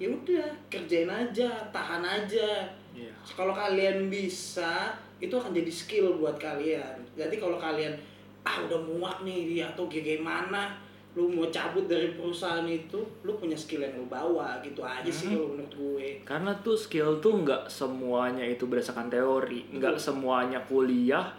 Ya 0.00 0.08
udah, 0.08 0.48
kerjain 0.72 1.12
aja, 1.12 1.52
tahan 1.68 2.00
aja. 2.00 2.64
Iya. 2.94 3.14
Kalau 3.36 3.54
kalian 3.54 4.10
bisa, 4.10 4.94
itu 5.20 5.34
akan 5.36 5.52
jadi 5.54 5.72
skill 5.72 6.18
buat 6.18 6.36
kalian. 6.40 6.96
Jadi 7.14 7.36
kalau 7.38 7.60
kalian 7.60 7.94
ah 8.40 8.56
udah 8.64 8.80
muak 8.80 9.20
nih 9.22 9.60
atau 9.62 9.84
gimana, 9.86 10.74
lu 11.18 11.26
mau 11.26 11.50
cabut 11.50 11.90
dari 11.90 12.14
perusahaan 12.14 12.64
itu, 12.64 13.02
lu 13.26 13.34
punya 13.34 13.58
skill 13.58 13.82
yang 13.82 13.98
lu 13.98 14.06
bawa 14.06 14.62
gitu 14.62 14.80
aja 14.80 15.10
sih 15.10 15.34
kalau 15.34 15.58
menurut 15.58 15.74
gue. 15.74 16.08
Karena 16.22 16.54
tuh 16.62 16.78
skill 16.78 17.18
tuh 17.18 17.42
nggak 17.42 17.66
semuanya 17.66 18.46
itu 18.46 18.70
berdasarkan 18.70 19.10
teori, 19.10 19.66
nggak 19.74 19.98
semuanya 19.98 20.62
kuliah 20.64 21.34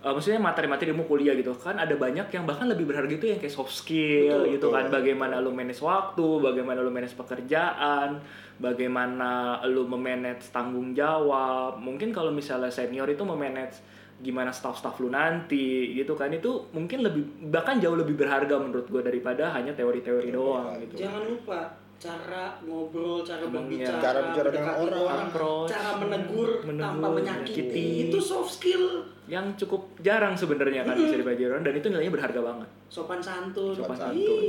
eh, 0.00 0.12
maksudnya 0.12 0.40
materi-materi 0.40 0.90
ilmu 0.92 1.04
kuliah 1.04 1.36
gitu. 1.36 1.52
Kan 1.56 1.76
ada 1.76 1.92
banyak 1.94 2.32
yang 2.32 2.44
bahkan 2.48 2.66
lebih 2.66 2.88
berharga 2.88 3.12
itu 3.12 3.26
yang 3.28 3.40
kayak 3.40 3.52
soft 3.52 3.72
skill 3.72 4.44
Betul, 4.48 4.54
gitu 4.56 4.66
kan. 4.72 4.88
betul. 4.88 4.96
bagaimana 5.00 5.34
lu 5.38 5.52
manage 5.52 5.80
waktu 5.84 6.26
bagaimana 6.40 6.78
lu 6.80 6.90
manage 6.90 7.14
pekerjaan 7.14 8.20
bagaimana 8.60 9.60
lu 9.66 9.88
memanage 9.88 10.52
tanggung 10.52 10.92
jawab. 10.92 11.80
Mungkin 11.80 12.12
kalau 12.12 12.30
misalnya 12.30 12.68
senior 12.68 13.08
itu 13.08 13.24
memanage 13.24 13.80
gimana 14.20 14.52
staff-staff 14.52 15.00
lu 15.00 15.08
nanti 15.08 15.96
gitu 15.96 16.12
kan. 16.12 16.28
Itu 16.28 16.68
mungkin 16.76 17.00
lebih 17.00 17.48
bahkan 17.48 17.80
jauh 17.80 17.96
lebih 17.96 18.20
berharga 18.20 18.60
menurut 18.60 18.86
gue 18.86 19.00
daripada 19.00 19.48
hanya 19.56 19.72
teori-teori 19.72 20.28
doang 20.28 20.76
gitu. 20.84 21.00
Jangan 21.00 21.24
lupa 21.24 21.60
cara 22.00 22.56
ngobrol, 22.64 23.20
cara 23.20 23.44
Emang 23.44 23.68
berbicara, 23.68 23.92
ya. 23.92 24.00
Cara 24.00 24.18
bicara 24.32 24.48
dengan 24.48 24.72
mendekati 24.72 25.04
orang. 25.04 25.28
Approach. 25.28 25.68
cara 25.68 25.90
menegur, 26.00 26.50
Menegur, 26.64 26.80
tanpa 26.80 27.06
menyakiti. 27.12 27.84
Itu 28.08 28.18
soft 28.24 28.56
skill, 28.56 29.04
yang 29.30 29.52
cukup 29.54 29.94
jarang 30.02 30.34
sebenarnya 30.34 30.82
kan 30.82 30.98
bisa 30.98 31.14
dibagi 31.14 31.46
orang 31.46 31.62
dan 31.62 31.74
itu 31.78 31.86
nilainya 31.86 32.10
berharga 32.10 32.40
banget 32.42 32.68
sopan 32.90 33.20
santun. 33.22 33.76
Sopan 33.78 33.94
santun. 33.94 34.42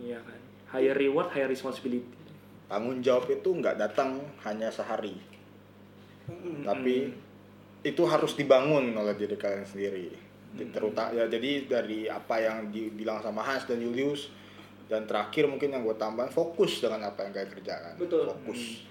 Iya 0.00 0.18
kan 0.24 0.38
higher 0.72 0.96
reward 0.96 1.28
higher 1.36 1.52
responsibility 1.52 2.00
Tanggung 2.72 3.04
jawab 3.04 3.28
itu 3.28 3.52
nggak 3.52 3.76
datang 3.76 4.16
hanya 4.48 4.72
sehari, 4.72 5.12
Mm-mm. 6.24 6.64
tapi 6.64 7.12
itu 7.84 8.02
harus 8.08 8.32
dibangun 8.32 8.96
oleh 8.96 9.12
diri 9.12 9.36
kalian 9.36 9.68
sendiri. 9.68 10.08
Terutama 10.72 11.12
ya 11.12 11.28
jadi 11.28 11.68
dari 11.68 12.08
apa 12.08 12.40
yang 12.40 12.72
dibilang 12.72 13.20
sama 13.20 13.44
Hans 13.44 13.68
dan 13.68 13.76
Julius 13.76 14.32
dan 14.92 15.08
terakhir 15.08 15.48
mungkin 15.48 15.72
yang 15.72 15.80
gue 15.80 15.96
tambahin 15.96 16.28
fokus 16.28 16.84
dengan 16.84 17.08
apa 17.08 17.24
yang 17.24 17.32
kalian 17.32 17.50
kerjakan. 17.56 17.94
Betul. 17.96 18.28
Fokus. 18.28 18.84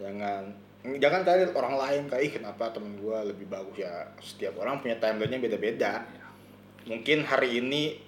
Jangan 0.00 0.48
jangan 0.96 1.20
kalian 1.28 1.52
orang 1.52 1.76
lain 1.76 2.02
kayak 2.08 2.22
"Ih, 2.24 2.32
kenapa 2.40 2.72
temen 2.72 2.96
gue 2.96 3.18
lebih 3.28 3.52
bagus 3.52 3.84
ya? 3.84 4.08
Setiap 4.16 4.56
orang 4.64 4.80
punya 4.80 4.96
timelinenya 4.96 5.44
beda-beda. 5.44 6.00
Mungkin 6.88 7.28
hari 7.28 7.60
ini 7.60 8.00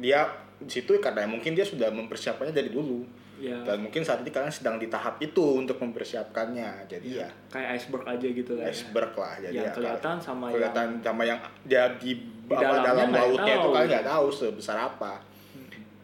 dia 0.00 0.24
di 0.56 0.72
situ 0.72 0.96
karena 1.04 1.28
mungkin 1.28 1.52
dia 1.52 1.68
sudah 1.68 1.92
mempersiapkannya 1.92 2.56
dari 2.56 2.72
dulu. 2.72 3.04
Ya 3.36 3.60
dan 3.68 3.84
mungkin 3.84 4.00
saat 4.00 4.24
ini 4.24 4.32
kalian 4.32 4.48
sedang 4.48 4.80
di 4.80 4.88
tahap 4.88 5.20
itu 5.20 5.60
untuk 5.60 5.76
mempersiapkannya. 5.76 6.88
Jadi 6.88 7.20
ya 7.20 7.28
kayak 7.52 7.76
iceberg 7.76 8.08
aja 8.08 8.26
gitu 8.32 8.56
lah 8.56 8.64
ya. 8.64 8.72
iceberg 8.72 9.12
lah. 9.12 9.34
Jadi 9.44 9.52
yang 9.60 9.68
ya 9.68 9.76
kelihatan 9.76 10.16
sama 10.16 10.48
kelihatan 10.48 10.86
yang 10.96 11.04
sama 11.04 11.22
yang 11.28 11.38
dia 11.68 11.84
di, 12.00 12.16
apa, 12.48 12.56
dalamnya 12.56 12.88
dalam 12.88 13.08
lautnya 13.12 13.54
itu 13.60 13.68
kalian 13.68 13.88
nggak 13.92 14.08
tahu 14.08 14.26
sebesar 14.32 14.80
apa 14.80 15.25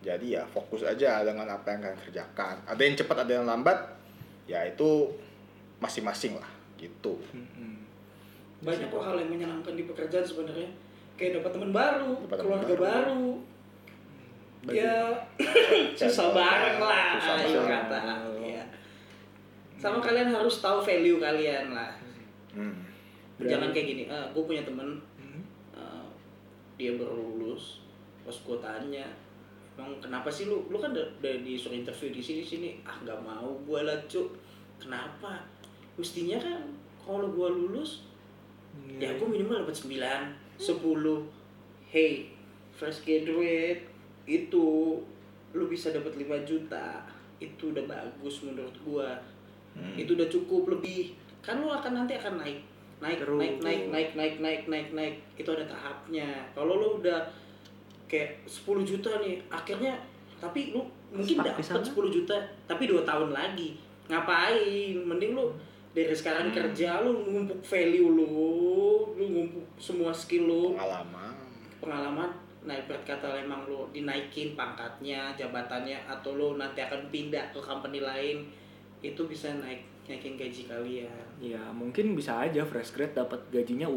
jadi 0.02 0.26
ya 0.28 0.42
fokus 0.44 0.82
aja 0.82 1.22
dengan 1.22 1.46
apa 1.46 1.64
yang 1.68 1.80
kalian 1.80 2.00
kerjakan 2.02 2.56
ada 2.62 2.78
yang 2.78 2.94
cepat 2.94 3.16
ada 3.22 3.32
yang 3.32 3.46
lambat 3.46 3.78
ya 4.44 4.66
itu 4.66 5.06
masing-masing 5.78 6.36
lah 6.36 6.50
gitu 6.76 7.14
Mm-mm. 7.30 7.78
Banyak 8.62 8.90
kok 8.90 9.02
hal 9.02 9.18
yang 9.18 9.26
menyenangkan 9.26 9.74
di 9.74 9.82
pekerjaan 9.82 10.22
sebenarnya. 10.22 10.70
Kayak 11.18 11.42
dapat 11.42 11.50
teman 11.50 11.74
baru, 11.74 12.14
Dapat 12.22 12.38
teman 12.38 12.46
keluarga 12.62 12.74
baru. 12.78 12.86
baru. 12.86 13.26
Ya 14.70 14.94
susah 15.98 16.30
bareng 16.30 16.78
lah, 16.78 17.18
Susah 17.18 17.66
kata. 17.66 17.98
Ya. 18.38 18.62
Sama 19.74 19.98
kalian 19.98 20.30
harus 20.30 20.62
tahu 20.62 20.78
value 20.78 21.18
kalian 21.18 21.74
lah. 21.74 21.90
hmm. 22.54 22.86
Jangan 23.42 23.74
kayak 23.74 23.86
gini, 23.90 24.02
ah, 24.06 24.30
gue 24.30 24.42
punya 24.46 24.62
temen 24.62 24.94
Hmm. 25.18 25.42
uh, 25.74 26.06
dia 26.78 26.94
baru 26.94 27.18
lulus 27.18 27.82
pas 28.22 28.34
gue 28.38 28.58
tanya 28.62 29.06
emang 29.78 29.96
kenapa 30.02 30.28
sih 30.28 30.48
lu? 30.48 30.68
Lu 30.68 30.76
kan 30.76 30.92
udah, 30.92 31.06
udah 31.20 31.35
disuruh 31.42 31.76
interview 31.76 32.12
di 32.12 32.22
sini 32.22 32.42
sini. 32.44 32.70
Ah 32.85 32.96
nggak 33.00 33.20
mau 33.24 33.48
gue 33.64 33.80
lah 33.82 33.96
cuk. 34.08 34.28
Kenapa? 34.80 35.42
Mestinya 35.96 36.40
kan 36.40 36.61
kalau 37.02 37.28
gue 37.30 37.48
lulus 37.48 38.08
Iya. 38.72 39.12
ya 39.12 39.20
gue 39.20 39.28
minimal 39.28 39.68
dapat 39.68 39.76
9 39.76 39.92
10 40.56 40.80
hey 41.92 42.32
fresh 42.72 43.04
graduate 43.04 43.85
itu 44.24 44.96
lu 45.52 45.64
bisa 45.68 45.92
dapat 45.92 46.16
5 46.16 46.48
juta. 46.48 47.04
Itu 47.37 47.74
udah 47.74 47.85
bagus 47.85 48.40
menurut 48.46 48.72
gua. 48.87 49.12
Hmm. 49.72 49.96
itu 49.96 50.12
udah 50.12 50.28
cukup 50.28 50.68
lebih. 50.68 51.16
Kan 51.40 51.64
lu 51.64 51.72
akan 51.72 52.04
nanti 52.04 52.12
akan 52.16 52.44
naik. 52.44 52.61
Naik 53.00 53.24
Terus. 53.24 53.40
naik 53.40 53.56
naik 53.64 53.82
naik 53.88 54.11
naik 54.12 54.35
naik 54.40 54.62
naik 54.68 54.88
naik. 54.92 55.16
Itu 55.37 55.48
ada 55.56 55.64
tahapnya. 55.64 56.28
Kalau 56.52 56.76
lu 56.76 56.88
udah 57.00 57.24
kayak 58.12 58.44
10 58.44 58.85
juta 58.85 59.09
nih. 59.25 59.40
Akhirnya 59.48 59.96
tapi 60.37 60.77
lu 60.77 60.85
mungkin 61.09 61.40
dapat 61.40 61.64
sana. 61.64 61.81
10 61.81 61.96
juta 62.12 62.37
tapi 62.68 62.85
dua 62.85 63.01
tahun 63.09 63.33
lagi. 63.33 63.81
Ngapain? 64.12 65.01
Mending 65.01 65.33
lu 65.33 65.48
dari 65.96 66.12
sekarang 66.12 66.53
kerja 66.53 67.01
lu 67.01 67.25
ngumpuk 67.25 67.64
value 67.64 68.12
lu 68.12 68.29
lu 69.16 69.25
ngumpuk 69.25 69.64
semua 69.81 70.12
skill 70.12 70.44
lu. 70.44 70.64
Pengalaman. 70.77 71.33
Pengalaman 71.81 72.31
nah 72.62 72.79
ibarat 72.79 73.03
kata 73.03 73.42
emang 73.42 73.66
lu 73.66 73.90
dinaikin 73.90 74.55
pangkatnya 74.55 75.35
jabatannya 75.35 75.98
atau 76.07 76.38
lu 76.38 76.55
nanti 76.55 76.79
akan 76.79 77.11
pindah 77.11 77.51
ke 77.51 77.59
company 77.59 77.98
lain 77.98 78.46
itu 79.03 79.18
bisa 79.27 79.51
naik 79.59 79.83
naikin 80.07 80.38
gaji 80.38 80.70
kalian. 80.70 81.27
Ya 81.42 81.62
mungkin 81.75 82.14
bisa 82.14 82.38
aja 82.38 82.62
fresh 82.62 82.94
grad 82.94 83.18
dapat 83.18 83.42
gajinya 83.51 83.90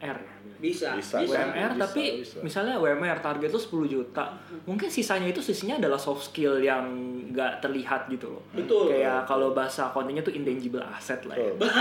UMR 0.00 0.16
ya 0.16 0.40
bisa 0.60 0.92
Bisa, 0.96 1.24
bisa, 1.24 1.40
UMR 1.40 1.72
bisa, 1.72 1.80
tapi 1.88 2.02
bisa. 2.20 2.36
misalnya 2.44 2.76
UMR 2.76 3.18
target 3.24 3.48
lu 3.48 3.56
10 3.56 3.88
juta. 3.88 4.24
Mungkin 4.68 4.92
sisanya 4.92 5.32
itu 5.32 5.40
sisinya 5.40 5.80
adalah 5.80 5.96
soft 5.96 6.28
skill 6.28 6.60
yang 6.60 6.84
nggak 7.32 7.64
terlihat 7.64 8.12
gitu 8.12 8.28
loh. 8.28 8.44
Betul. 8.52 8.92
Kayak 8.92 9.24
kalau 9.24 9.56
bahasa 9.56 9.88
accountingnya 9.88 10.20
tuh 10.20 10.36
intangible 10.36 10.84
asset 10.84 11.24
lah 11.24 11.32
ya. 11.36 11.48
Betul. 11.56 11.72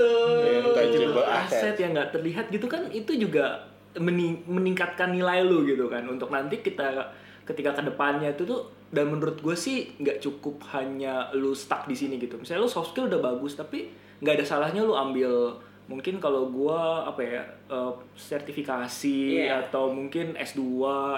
betul. 0.00 0.72
Intangible 0.72 1.24
asset. 1.28 1.76
yang 1.76 1.92
nggak 1.92 2.10
terlihat 2.16 2.44
gitu 2.48 2.66
kan 2.72 2.88
itu 2.88 3.12
juga 3.20 3.68
mening- 4.00 4.44
meningkatkan 4.48 5.12
nilai 5.12 5.44
lu 5.44 5.68
gitu 5.68 5.92
kan. 5.92 6.00
Untuk 6.08 6.32
nanti 6.32 6.64
kita 6.64 7.12
ketika 7.44 7.76
ke 7.76 7.82
depannya 7.84 8.32
itu 8.32 8.48
tuh 8.48 8.64
dan 8.88 9.12
menurut 9.12 9.40
gue 9.44 9.56
sih 9.56 9.92
nggak 10.00 10.24
cukup 10.24 10.64
hanya 10.72 11.28
lu 11.36 11.52
stuck 11.52 11.84
di 11.84 11.92
sini 11.92 12.16
gitu. 12.16 12.40
Misalnya 12.40 12.64
lu 12.64 12.70
soft 12.72 12.96
skill 12.96 13.12
udah 13.12 13.20
bagus 13.20 13.60
tapi 13.60 13.92
nggak 14.24 14.40
ada 14.40 14.44
salahnya 14.46 14.80
lu 14.80 14.96
ambil 14.96 15.52
mungkin 15.92 16.16
kalau 16.16 16.48
gua 16.48 17.04
apa 17.04 17.20
ya 17.20 17.42
eh, 17.68 17.92
sertifikasi 18.16 19.18
Iya. 19.38 19.68
atau 19.68 19.88
mungkin 19.88 20.32
S2 20.34 20.60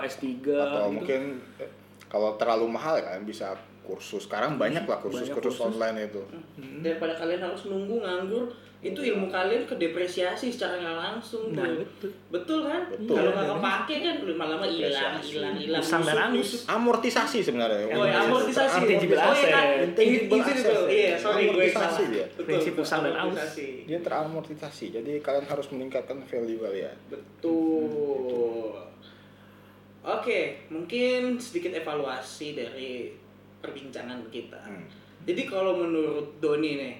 S3 0.02 0.22
atau 0.44 0.90
gitu. 0.90 0.92
mungkin 0.92 1.22
eh, 1.56 1.70
kalau 2.06 2.34
terlalu 2.34 2.66
mahal 2.68 2.98
kan 2.98 3.22
bisa 3.22 3.54
kursus 3.80 4.24
sekarang 4.24 4.56
banyak 4.56 4.82
lah 4.82 4.98
kursus 4.98 5.28
Banyak 5.28 5.36
kursus 5.36 5.54
kursus. 5.54 5.68
online 5.70 6.08
itu 6.08 6.22
daripada 6.80 7.14
kalian 7.14 7.42
harus 7.42 7.62
nunggu 7.64 8.00
nganggur 8.00 8.48
itu 8.84 9.00
ilmu 9.00 9.26
kalian 9.26 9.64
kedepresiasi 9.64 10.52
secara 10.52 10.76
nggak 10.76 10.98
langsung 11.00 11.56
nah 11.56 11.64
tuh 11.64 11.80
betul 11.80 12.10
betul 12.28 12.58
kan 12.62 12.82
Betul. 12.92 13.16
kalau 13.16 13.30
nggak 13.32 13.48
kepake 13.56 13.94
kan 13.98 14.14
lama-lama 14.22 14.66
hilang 14.68 15.16
hilang 15.18 15.56
hilang 15.56 15.80
Usang 15.80 16.04
dan 16.04 16.12
Nusuk, 16.12 16.20
angus. 16.20 16.48
nusuk. 16.52 16.60
amortisasi 16.68 17.38
sebenarnya 17.40 17.88
Oh 17.90 18.04
ya, 18.04 18.20
amortisasi. 18.22 18.76
Intangible 18.84 19.16
Oh, 19.16 19.24
kan? 19.24 19.32
asset. 19.32 19.88
Intangible. 19.88 20.84
Iya, 20.84 21.12
sorry 21.16 21.42
gue 21.48 21.66
salah. 21.66 21.96
dia. 22.04 22.26
Prinsip 22.36 22.74
usang 22.76 23.00
dan 23.02 23.14
dia 23.84 23.98
teramortisasi 23.98 24.86
jadi 24.92 25.12
kalian 25.18 25.46
harus 25.48 25.66
meningkatkan 25.72 26.20
value 26.20 26.60
kalian 26.60 26.92
Betul. 27.08 28.76
Oke, 30.04 30.68
mungkin 30.68 31.40
sedikit 31.40 31.72
evaluasi 31.72 32.52
dari 32.52 33.08
perbincangan 33.58 34.20
kita. 34.28 34.60
Hmm. 34.60 34.84
Jadi 35.24 35.48
kalau 35.48 35.80
menurut 35.80 36.36
Doni 36.36 36.76
nih, 36.76 36.94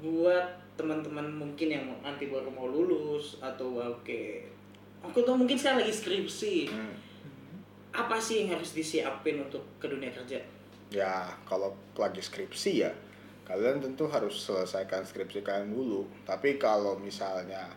buat 0.00 0.46
teman-teman 0.80 1.28
mungkin 1.28 1.68
yang 1.68 1.84
nanti 2.00 2.32
baru 2.32 2.48
mau 2.48 2.66
lulus 2.66 3.36
atau 3.44 3.76
oke, 3.76 4.24
aku 5.04 5.20
tuh 5.20 5.36
mungkin 5.36 5.56
sekarang 5.56 5.84
lagi 5.84 5.92
skripsi. 5.92 6.72
Hmm. 6.72 6.96
Apa 7.90 8.16
sih 8.16 8.44
yang 8.46 8.56
harus 8.56 8.72
disiapin 8.72 9.42
untuk 9.44 9.60
ke 9.76 9.86
dunia 9.90 10.08
kerja? 10.08 10.40
ya 10.90 11.30
kalau 11.46 11.72
lagi 11.94 12.18
skripsi 12.18 12.72
ya 12.82 12.90
kalian 13.46 13.82
tentu 13.82 14.10
harus 14.10 14.34
selesaikan 14.46 15.06
skripsi 15.06 15.42
kalian 15.42 15.70
dulu 15.70 16.06
tapi 16.26 16.58
kalau 16.58 16.98
misalnya 16.98 17.70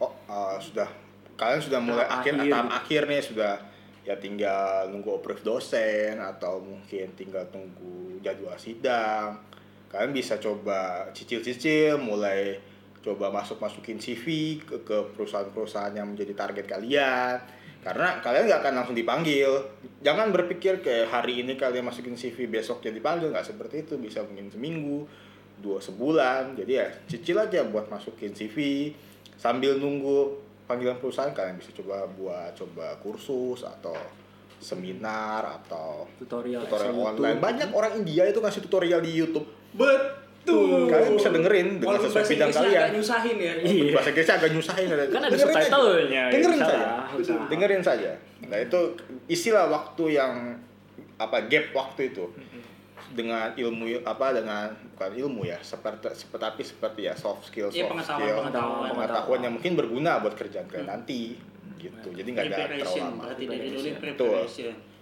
oh 0.00 0.12
eh, 0.28 0.56
sudah 0.60 0.88
kalian 1.36 1.64
sudah 1.64 1.80
mulai 1.80 2.04
Tahap 2.06 2.20
akhir 2.20 2.32
akhir. 2.36 2.52
tahap 2.52 2.70
akhir 2.70 3.02
nih 3.08 3.22
sudah 3.24 3.54
ya 4.02 4.14
tinggal 4.20 4.92
nunggu 4.92 5.20
approve 5.20 5.42
dosen 5.44 6.20
atau 6.20 6.60
mungkin 6.60 7.08
tinggal 7.16 7.44
tunggu 7.48 8.20
jadwal 8.20 8.56
sidang 8.60 9.40
kalian 9.92 10.12
bisa 10.16 10.40
coba 10.40 11.06
cicil-cicil 11.12 12.00
mulai 12.00 12.56
coba 13.04 13.28
masuk-masukin 13.28 14.00
CV 14.00 14.56
ke, 14.62 14.80
ke 14.86 14.96
perusahaan-perusahaan 15.12 15.92
yang 15.92 16.08
menjadi 16.14 16.32
target 16.32 16.64
kalian. 16.64 17.36
Karena 17.82 18.22
kalian 18.22 18.46
nggak 18.46 18.60
akan 18.62 18.74
langsung 18.78 18.96
dipanggil. 18.96 19.50
Jangan 20.06 20.30
berpikir 20.30 20.80
kayak 20.80 21.10
hari 21.10 21.42
ini 21.42 21.58
kalian 21.58 21.82
masukin 21.82 22.14
CV 22.14 22.46
besok 22.46 22.78
jadi 22.78 23.02
dipanggil. 23.02 23.34
Nggak 23.34 23.52
seperti 23.52 23.82
itu. 23.82 23.98
Bisa 23.98 24.22
mungkin 24.22 24.48
seminggu 24.54 25.04
dua 25.58 25.82
sebulan. 25.82 26.54
Jadi 26.54 26.72
ya 26.78 26.86
cicil 27.10 27.42
aja 27.42 27.66
buat 27.66 27.90
masukin 27.90 28.32
CV 28.32 28.88
sambil 29.34 29.82
nunggu 29.82 30.38
panggilan 30.70 31.02
perusahaan 31.02 31.34
kalian 31.34 31.58
bisa 31.58 31.74
coba 31.74 32.06
buat 32.06 32.54
coba 32.54 32.94
kursus 33.02 33.66
atau 33.66 33.98
seminar 34.62 35.42
atau 35.42 36.06
tutorial 36.22 36.62
tutorial 36.70 36.94
online. 36.94 37.42
Banyak 37.42 37.68
orang 37.74 37.98
India 37.98 38.30
itu 38.30 38.38
ngasih 38.38 38.62
tutorial 38.62 39.02
di 39.02 39.10
YouTube 39.10 39.61
Betul. 39.72 40.86
Kalian 40.86 41.12
bisa 41.14 41.30
dengerin 41.30 41.68
dengan 41.78 41.96
Walaupun 41.96 42.08
sesuai 42.10 42.24
bidang 42.28 42.50
kalian. 42.50 42.80
agak 42.82 42.92
nyusahin 42.92 43.36
ya. 43.36 43.52
Iya. 43.56 43.92
Bahasa 43.94 44.08
Inggrisnya 44.10 44.34
agak 44.36 44.50
nyusahin. 44.52 44.86
Kan 44.86 44.96
ada 44.96 45.04
Dengerin 45.06 45.30
aja. 45.30 45.46
subtitlenya, 45.62 46.22
Dengerin 46.28 46.58
ya, 46.58 46.66
saja. 46.66 46.86
usaha. 47.14 47.42
Dengerin 47.46 47.82
saja. 47.82 48.10
Nah, 48.42 48.58
itu 48.58 48.80
istilah 49.26 49.64
waktu 49.66 50.04
yang 50.12 50.32
apa 51.16 51.38
gap 51.46 51.70
waktu 51.72 52.10
itu 52.10 52.26
dengan 53.12 53.52
ilmu 53.52 54.02
apa 54.02 54.32
dengan 54.32 54.66
bukan 54.90 55.10
ilmu 55.14 55.44
ya 55.44 55.60
seperti 55.60 56.10
seperti 56.10 56.40
tapi 56.40 56.62
seperti 56.64 57.00
ya 57.04 57.14
soft 57.14 57.46
skill 57.46 57.68
Iya, 57.68 57.84
soft 57.84 57.90
pengetahuan, 57.94 58.18
skill 58.18 58.36
pengetahuan. 58.40 58.88
pengetahuan 58.90 59.40
yang 59.42 59.52
mungkin 59.52 59.72
berguna 59.76 60.12
buat 60.18 60.34
kerjaan 60.34 60.64
kalian 60.64 60.88
nanti 60.88 61.36
gitu 61.76 62.08
jadi 62.08 62.24
nggak 62.24 62.44
ada 62.44 62.56
terlalu 62.56 62.66
Preparation, 62.72 63.04
lama 63.04 63.22
berarti 63.22 63.44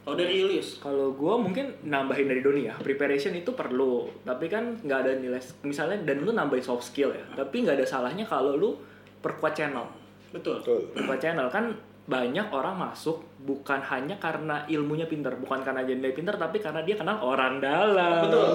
Oh 0.09 0.17
dari 0.17 0.41
Julius. 0.41 0.81
Kalau 0.81 1.13
gue 1.13 1.35
mungkin 1.37 1.77
nambahin 1.85 2.25
dari 2.25 2.41
Doni 2.41 2.65
ya, 2.65 2.75
preparation 2.81 3.37
itu 3.37 3.53
perlu, 3.53 4.09
tapi 4.25 4.49
kan 4.49 4.81
nggak 4.81 4.99
ada 5.05 5.13
nilai. 5.21 5.41
Misalnya 5.61 6.01
dan 6.09 6.25
lu 6.25 6.33
nambahin 6.33 6.65
soft 6.65 6.89
skill 6.89 7.13
ya, 7.13 7.25
tapi 7.37 7.69
nggak 7.69 7.77
ada 7.77 7.87
salahnya 7.87 8.25
kalau 8.25 8.57
lu 8.57 8.81
perkuat 9.21 9.53
channel. 9.53 9.85
Betul. 10.33 10.65
betul 10.65 10.81
Perkuat 10.97 11.21
channel 11.21 11.53
kan 11.53 11.77
banyak 12.09 12.49
orang 12.49 12.81
masuk 12.81 13.23
bukan 13.45 13.79
hanya 13.93 14.17
karena 14.17 14.65
ilmunya 14.67 15.05
pinter, 15.05 15.37
bukan 15.37 15.61
karena 15.61 15.85
dia 15.85 15.95
pinter, 16.17 16.35
tapi 16.41 16.59
karena 16.59 16.81
dia 16.81 16.97
kenal 16.97 17.21
orang 17.21 17.61
dalam. 17.61 18.25
Betul. 18.25 18.51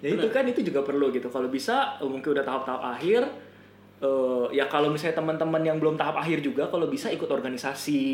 Ya 0.00 0.08
itu 0.12 0.28
kan 0.32 0.44
itu 0.48 0.60
juga 0.64 0.80
perlu 0.80 1.12
gitu. 1.12 1.28
Kalau 1.28 1.52
bisa 1.52 2.00
eh, 2.00 2.08
mungkin 2.08 2.32
udah 2.32 2.44
tahap-tahap 2.44 2.82
akhir. 2.96 3.22
eh, 3.96 4.46
ya 4.52 4.68
kalau 4.68 4.92
misalnya 4.92 5.16
teman-teman 5.20 5.62
yang 5.64 5.80
belum 5.80 5.96
tahap 5.96 6.20
akhir 6.20 6.44
juga, 6.44 6.68
kalau 6.68 6.84
bisa 6.88 7.08
ikut 7.08 7.28
organisasi 7.28 8.04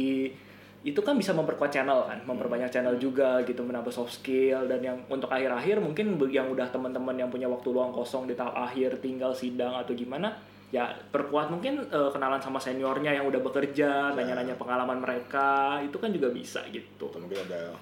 itu 0.82 0.98
kan 0.98 1.14
bisa 1.14 1.30
memperkuat 1.30 1.70
channel 1.70 2.10
kan, 2.10 2.18
memperbanyak 2.26 2.66
channel 2.66 2.98
juga 2.98 3.38
gitu, 3.46 3.62
menambah 3.62 3.94
soft 3.94 4.18
skill 4.18 4.66
dan 4.66 4.82
yang 4.82 4.98
untuk 5.06 5.30
akhir-akhir 5.30 5.78
mungkin 5.78 6.18
yang 6.26 6.50
udah 6.50 6.66
teman-teman 6.74 7.14
yang 7.14 7.30
punya 7.30 7.46
waktu 7.46 7.70
luang 7.70 7.94
kosong 7.94 8.26
di 8.26 8.34
tahap 8.34 8.58
akhir 8.58 8.98
tinggal 8.98 9.30
sidang 9.30 9.78
atau 9.78 9.94
gimana 9.94 10.34
ya 10.74 10.90
perkuat 10.90 11.54
mungkin 11.54 11.86
eh, 11.86 12.10
kenalan 12.10 12.42
sama 12.42 12.58
seniornya 12.58 13.14
yang 13.14 13.30
udah 13.30 13.38
bekerja, 13.38 14.10
nanya-nanya 14.18 14.58
pengalaman 14.58 14.98
mereka 14.98 15.78
itu 15.86 15.94
kan 16.02 16.10
juga 16.10 16.34
bisa 16.34 16.66
gitu. 16.74 17.12
Atau 17.12 17.22
mungkin 17.22 17.46
ada 17.46 17.76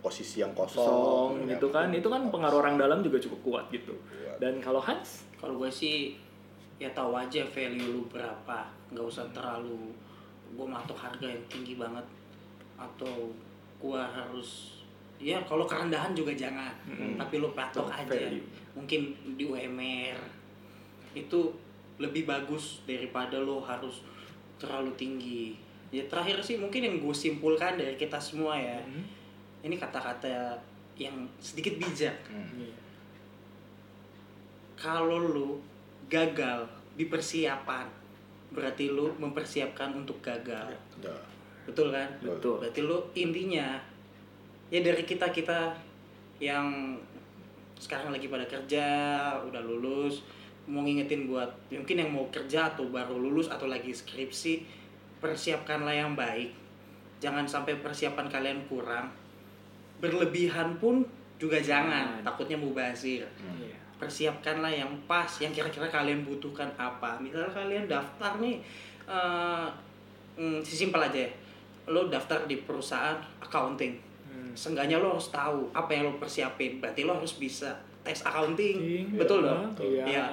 posisi 0.00 0.40
yang 0.40 0.54
Kosong 0.54 0.78
kosong, 0.78 1.30
gitu 1.50 1.68
kan, 1.74 1.90
itu 1.90 2.06
kan 2.06 2.30
pengaruh 2.30 2.62
orang 2.62 2.78
dalam 2.78 3.02
juga 3.02 3.18
cukup 3.18 3.40
kuat 3.44 3.64
gitu. 3.74 3.92
Kuat. 3.92 4.38
Dan 4.38 4.62
kalau 4.62 4.78
Hans 4.78 5.26
Kalau 5.36 5.58
gue 5.58 5.68
sih 5.68 6.14
ya 6.78 6.88
tahu 6.94 7.18
aja 7.18 7.42
value 7.42 7.90
lu 7.90 8.02
berapa, 8.06 8.70
nggak 8.94 9.04
usah 9.04 9.26
terlalu 9.34 9.90
gue 10.54 10.66
matok 10.66 10.96
harga 10.96 11.26
yang 11.26 11.44
tinggi 11.50 11.76
banget 11.76 12.06
atau 12.78 13.34
gue 13.78 14.00
harus 14.00 14.78
ya 15.18 15.42
kalau 15.42 15.66
kerendahan 15.66 16.14
juga 16.14 16.30
jangan, 16.32 16.70
Mm-mm. 16.86 17.18
tapi 17.18 17.42
lu 17.42 17.50
patok 17.50 17.90
aja. 17.90 18.06
value. 18.06 18.46
Mungkin 18.78 19.00
di 19.34 19.44
UMR 19.50 20.18
itu 21.18 21.50
lebih 21.98 22.30
bagus 22.30 22.86
daripada 22.86 23.34
lo 23.42 23.58
harus 23.58 24.06
terlalu 24.62 24.94
tinggi. 24.94 25.58
Ya 25.90 26.06
terakhir 26.06 26.38
sih 26.46 26.54
mungkin 26.54 26.86
yang 26.86 26.96
gue 27.02 27.14
simpulkan 27.14 27.74
dari 27.74 27.98
kita 27.98 28.22
semua 28.22 28.54
ya, 28.54 28.78
ini 29.66 29.74
kata-kata 29.74 30.54
yang 30.94 31.26
sedikit 31.42 31.78
bijak. 31.78 32.14
Hmm. 32.30 32.70
kalau 34.78 35.18
lu 35.18 35.58
gagal 36.06 36.70
di 36.94 37.10
persiapan 37.10 37.90
berarti 38.54 38.88
lu 38.88 39.10
mempersiapkan 39.18 39.90
untuk 39.92 40.22
gagal 40.22 40.70
Udah. 41.02 41.18
Betul 41.68 41.92
kan? 41.92 42.08
Betul. 42.24 42.64
berarti 42.64 42.80
lu 42.80 42.98
intinya 43.12 43.76
ya 44.72 44.80
dari 44.80 45.04
kita 45.04 45.28
kita 45.28 45.76
yang 46.40 46.96
sekarang 47.78 48.10
lagi 48.10 48.26
pada 48.26 48.48
kerja 48.48 48.86
udah 49.44 49.62
lulus 49.62 50.24
mau 50.68 50.84
ngingetin 50.84 51.28
buat 51.28 51.48
mungkin 51.72 51.96
yang 51.96 52.10
mau 52.12 52.28
kerja 52.28 52.72
atau 52.74 52.88
baru 52.92 53.16
lulus 53.16 53.48
atau 53.48 53.68
lagi 53.68 53.92
skripsi 53.92 54.78
persiapkanlah 55.18 55.96
yang 55.96 56.12
baik. 56.14 56.54
Jangan 57.18 57.48
sampai 57.50 57.82
persiapan 57.82 58.30
kalian 58.30 58.60
kurang. 58.70 59.10
Berlebihan 59.98 60.78
pun 60.78 61.02
juga 61.40 61.58
jangan. 61.58 62.20
Jangan. 62.20 62.26
takutnya 62.26 62.58
mubazir. 62.60 63.24
Iya. 63.24 63.76
persiapkanlah 63.98 64.70
yang 64.70 64.94
pas 65.10 65.26
yang 65.42 65.50
kira-kira 65.50 65.90
kalian 65.90 66.22
butuhkan 66.22 66.70
apa. 66.78 67.18
Misalnya 67.18 67.50
kalian 67.50 67.90
daftar 67.90 68.38
nih 68.38 68.62
eh 69.10 69.66
mm, 70.38 70.62
simpel 70.62 71.02
aja 71.02 71.26
ya 71.26 71.30
lo 71.88 72.06
daftar 72.12 72.44
di 72.44 72.60
perusahaan 72.62 73.16
accounting. 73.40 74.06
Hmm. 74.28 74.52
seenggaknya 74.52 75.00
lo 75.00 75.16
harus 75.16 75.32
tahu 75.32 75.72
apa 75.72 75.90
yang 75.92 76.12
lo 76.12 76.20
persiapin. 76.20 76.78
Berarti 76.78 77.08
lo 77.08 77.16
harus 77.16 77.40
bisa 77.40 77.72
tes 78.04 78.20
accounting. 78.22 78.76
Accounting, 78.76 79.18
betul 79.18 79.40
iya, 79.40 79.48
dong? 79.48 79.64
Iya. 79.80 80.04
ya 80.06 80.24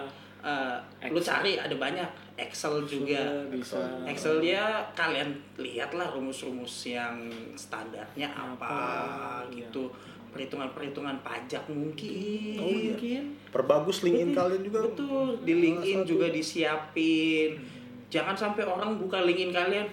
eh, 0.46 1.10
lo 1.10 1.20
cari 1.20 1.58
ada 1.58 1.76
banyak. 1.76 2.10
Excel 2.36 2.84
juga. 2.84 3.48
bisa. 3.48 3.80
Excel 4.04 4.44
ya 4.44 4.84
kalian 4.91 5.32
lihatlah 5.56 6.12
rumus-rumus 6.12 6.91
yang 6.91 7.32
standarnya 7.56 8.28
apa, 8.28 8.60
Apa, 8.60 9.48
iya. 9.50 9.65
gitu. 9.65 9.88
Perhitungan-perhitungan 10.36 11.24
pajak 11.24 11.63
mungkin. 11.72 12.60
Oh, 12.60 12.68
iya. 12.68 12.91
Mungkin 12.91 13.24
Perbagus 13.56 14.04
LinkedIn 14.04 14.36
kalian 14.36 14.62
juga. 14.68 14.80
betul. 14.84 15.28
Di 15.48 15.54
LinkedIn 15.56 16.04
Salah 16.04 16.10
juga 16.12 16.28
disiapin. 16.28 17.50
Jangan 18.12 18.36
sampai 18.36 18.68
orang 18.68 19.00
buka 19.00 19.24
LinkedIn 19.24 19.56
kalian 19.56 19.88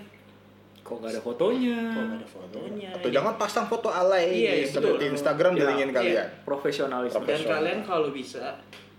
kok 0.82 0.98
nggak 0.98 1.12
ada 1.12 1.22
fotonya. 1.22 1.78
kok 1.88 2.02
nggak 2.02 2.18
ada 2.18 2.28
fotonya 2.28 2.90
Atau 2.92 3.08
jangan 3.08 3.34
pasang 3.36 3.64
foto 3.64 3.88
alay 3.88 4.26
Iya, 4.34 4.52
iya, 4.58 4.66
seperti 4.66 4.98
betul. 4.98 5.14
Instagram 5.14 5.52
di 5.52 5.58
Iya, 5.58 5.68
LinkedIn 5.68 5.88
iya. 5.88 5.96
kalian. 5.96 6.26
Profesionalisme. 6.42 7.14
dan 7.14 7.22
Profesional. 7.22 7.52
kalian 7.54 7.80
kalau 7.82 8.08
bisa 8.10 8.44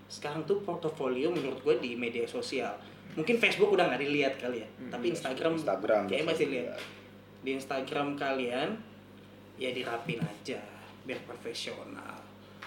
sekarang 0.07 0.41
tuh 0.43 0.61
portofolio 0.61 1.27
menurut 1.27 1.59
gue 1.59 1.75
di 1.79 1.91
media 1.93 2.23
sosial 2.23 2.69
mungkin 3.13 3.37
Facebook 3.37 3.69
udah 3.69 3.89
nggak 3.89 4.01
dilihat 4.01 4.33
kali 4.37 4.61
ya 4.61 4.67
tapi 4.87 5.09
Instagram 5.09 5.53
Instagram 5.53 6.01
kayaknya 6.05 6.25
masih 6.27 6.45
lihat 6.47 6.77
dilihat. 6.77 6.81
di 7.41 7.49
Instagram 7.51 8.07
kalian 8.13 8.69
ya 9.55 9.69
dirapin 9.69 10.17
aja 10.17 10.61
biar 11.03 11.17
profesional 11.23 12.21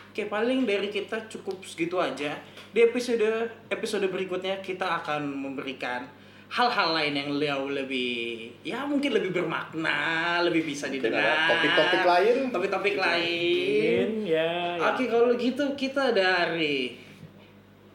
oke 0.07 0.23
paling 0.27 0.63
dari 0.63 0.87
kita 0.87 1.27
cukup 1.27 1.63
segitu 1.63 1.99
aja 1.99 2.35
di 2.69 2.81
episode 2.81 3.27
episode 3.69 4.07
berikutnya 4.07 4.59
kita 4.59 4.87
akan 5.03 5.23
memberikan 5.27 6.07
hal-hal 6.47 6.95
lain 6.95 7.15
yang 7.19 7.31
jauh 7.37 7.71
lebih 7.75 8.55
ya 8.63 8.87
mungkin 8.87 9.11
lebih 9.19 9.35
bermakna 9.35 10.39
lebih 10.47 10.63
bisa 10.63 10.87
Mungkin 10.87 11.03
didengar 11.03 11.37
topik-topik 11.51 12.03
lain. 12.07 12.37
topik-topik 12.55 12.97
lain 12.97 14.07
Mungkin 14.07 14.31
ya. 14.31 14.53
ya. 14.79 14.95
Oke 14.95 15.05
kalau 15.11 15.35
gitu 15.35 15.75
kita 15.75 16.15
dari 16.15 16.95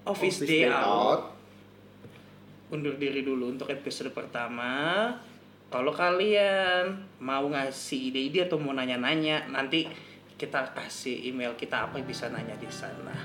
Office, 0.04 0.44
Office 0.44 0.50
Day, 0.50 0.68
Day 0.68 0.74
Out 0.74 1.32
undur 2.72 2.96
diri 2.96 3.22
dulu 3.22 3.52
untuk 3.52 3.68
episode 3.68 4.16
pertama. 4.16 5.12
Kalau 5.68 5.92
kalian 5.92 7.04
mau 7.20 7.48
ngasih 7.52 8.12
ide-ide 8.12 8.48
atau 8.48 8.60
mau 8.60 8.72
nanya-nanya, 8.72 9.48
nanti 9.52 9.88
kita 10.40 10.72
kasih 10.76 11.32
email 11.32 11.56
kita 11.60 11.88
apa 11.88 12.00
yang 12.00 12.08
bisa 12.08 12.28
nanya 12.32 12.56
di 12.56 12.68
sana. 12.72 13.16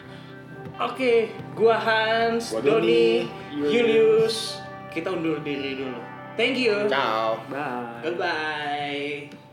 Oke, 0.83 1.31
gua 1.55 1.79
Hans, 1.79 2.53
Gua 2.53 2.62
Doni, 2.62 3.23
Doni, 3.55 3.71
Julius. 3.71 4.59
Kita 4.97 5.13
undur 5.13 5.45
diri 5.45 5.77
dulu. 5.77 6.01
Thank 6.41 6.57
you. 6.57 6.89
Ciao. 6.89 7.37
Bye. 7.53 8.01
Goodbye. 8.01 9.46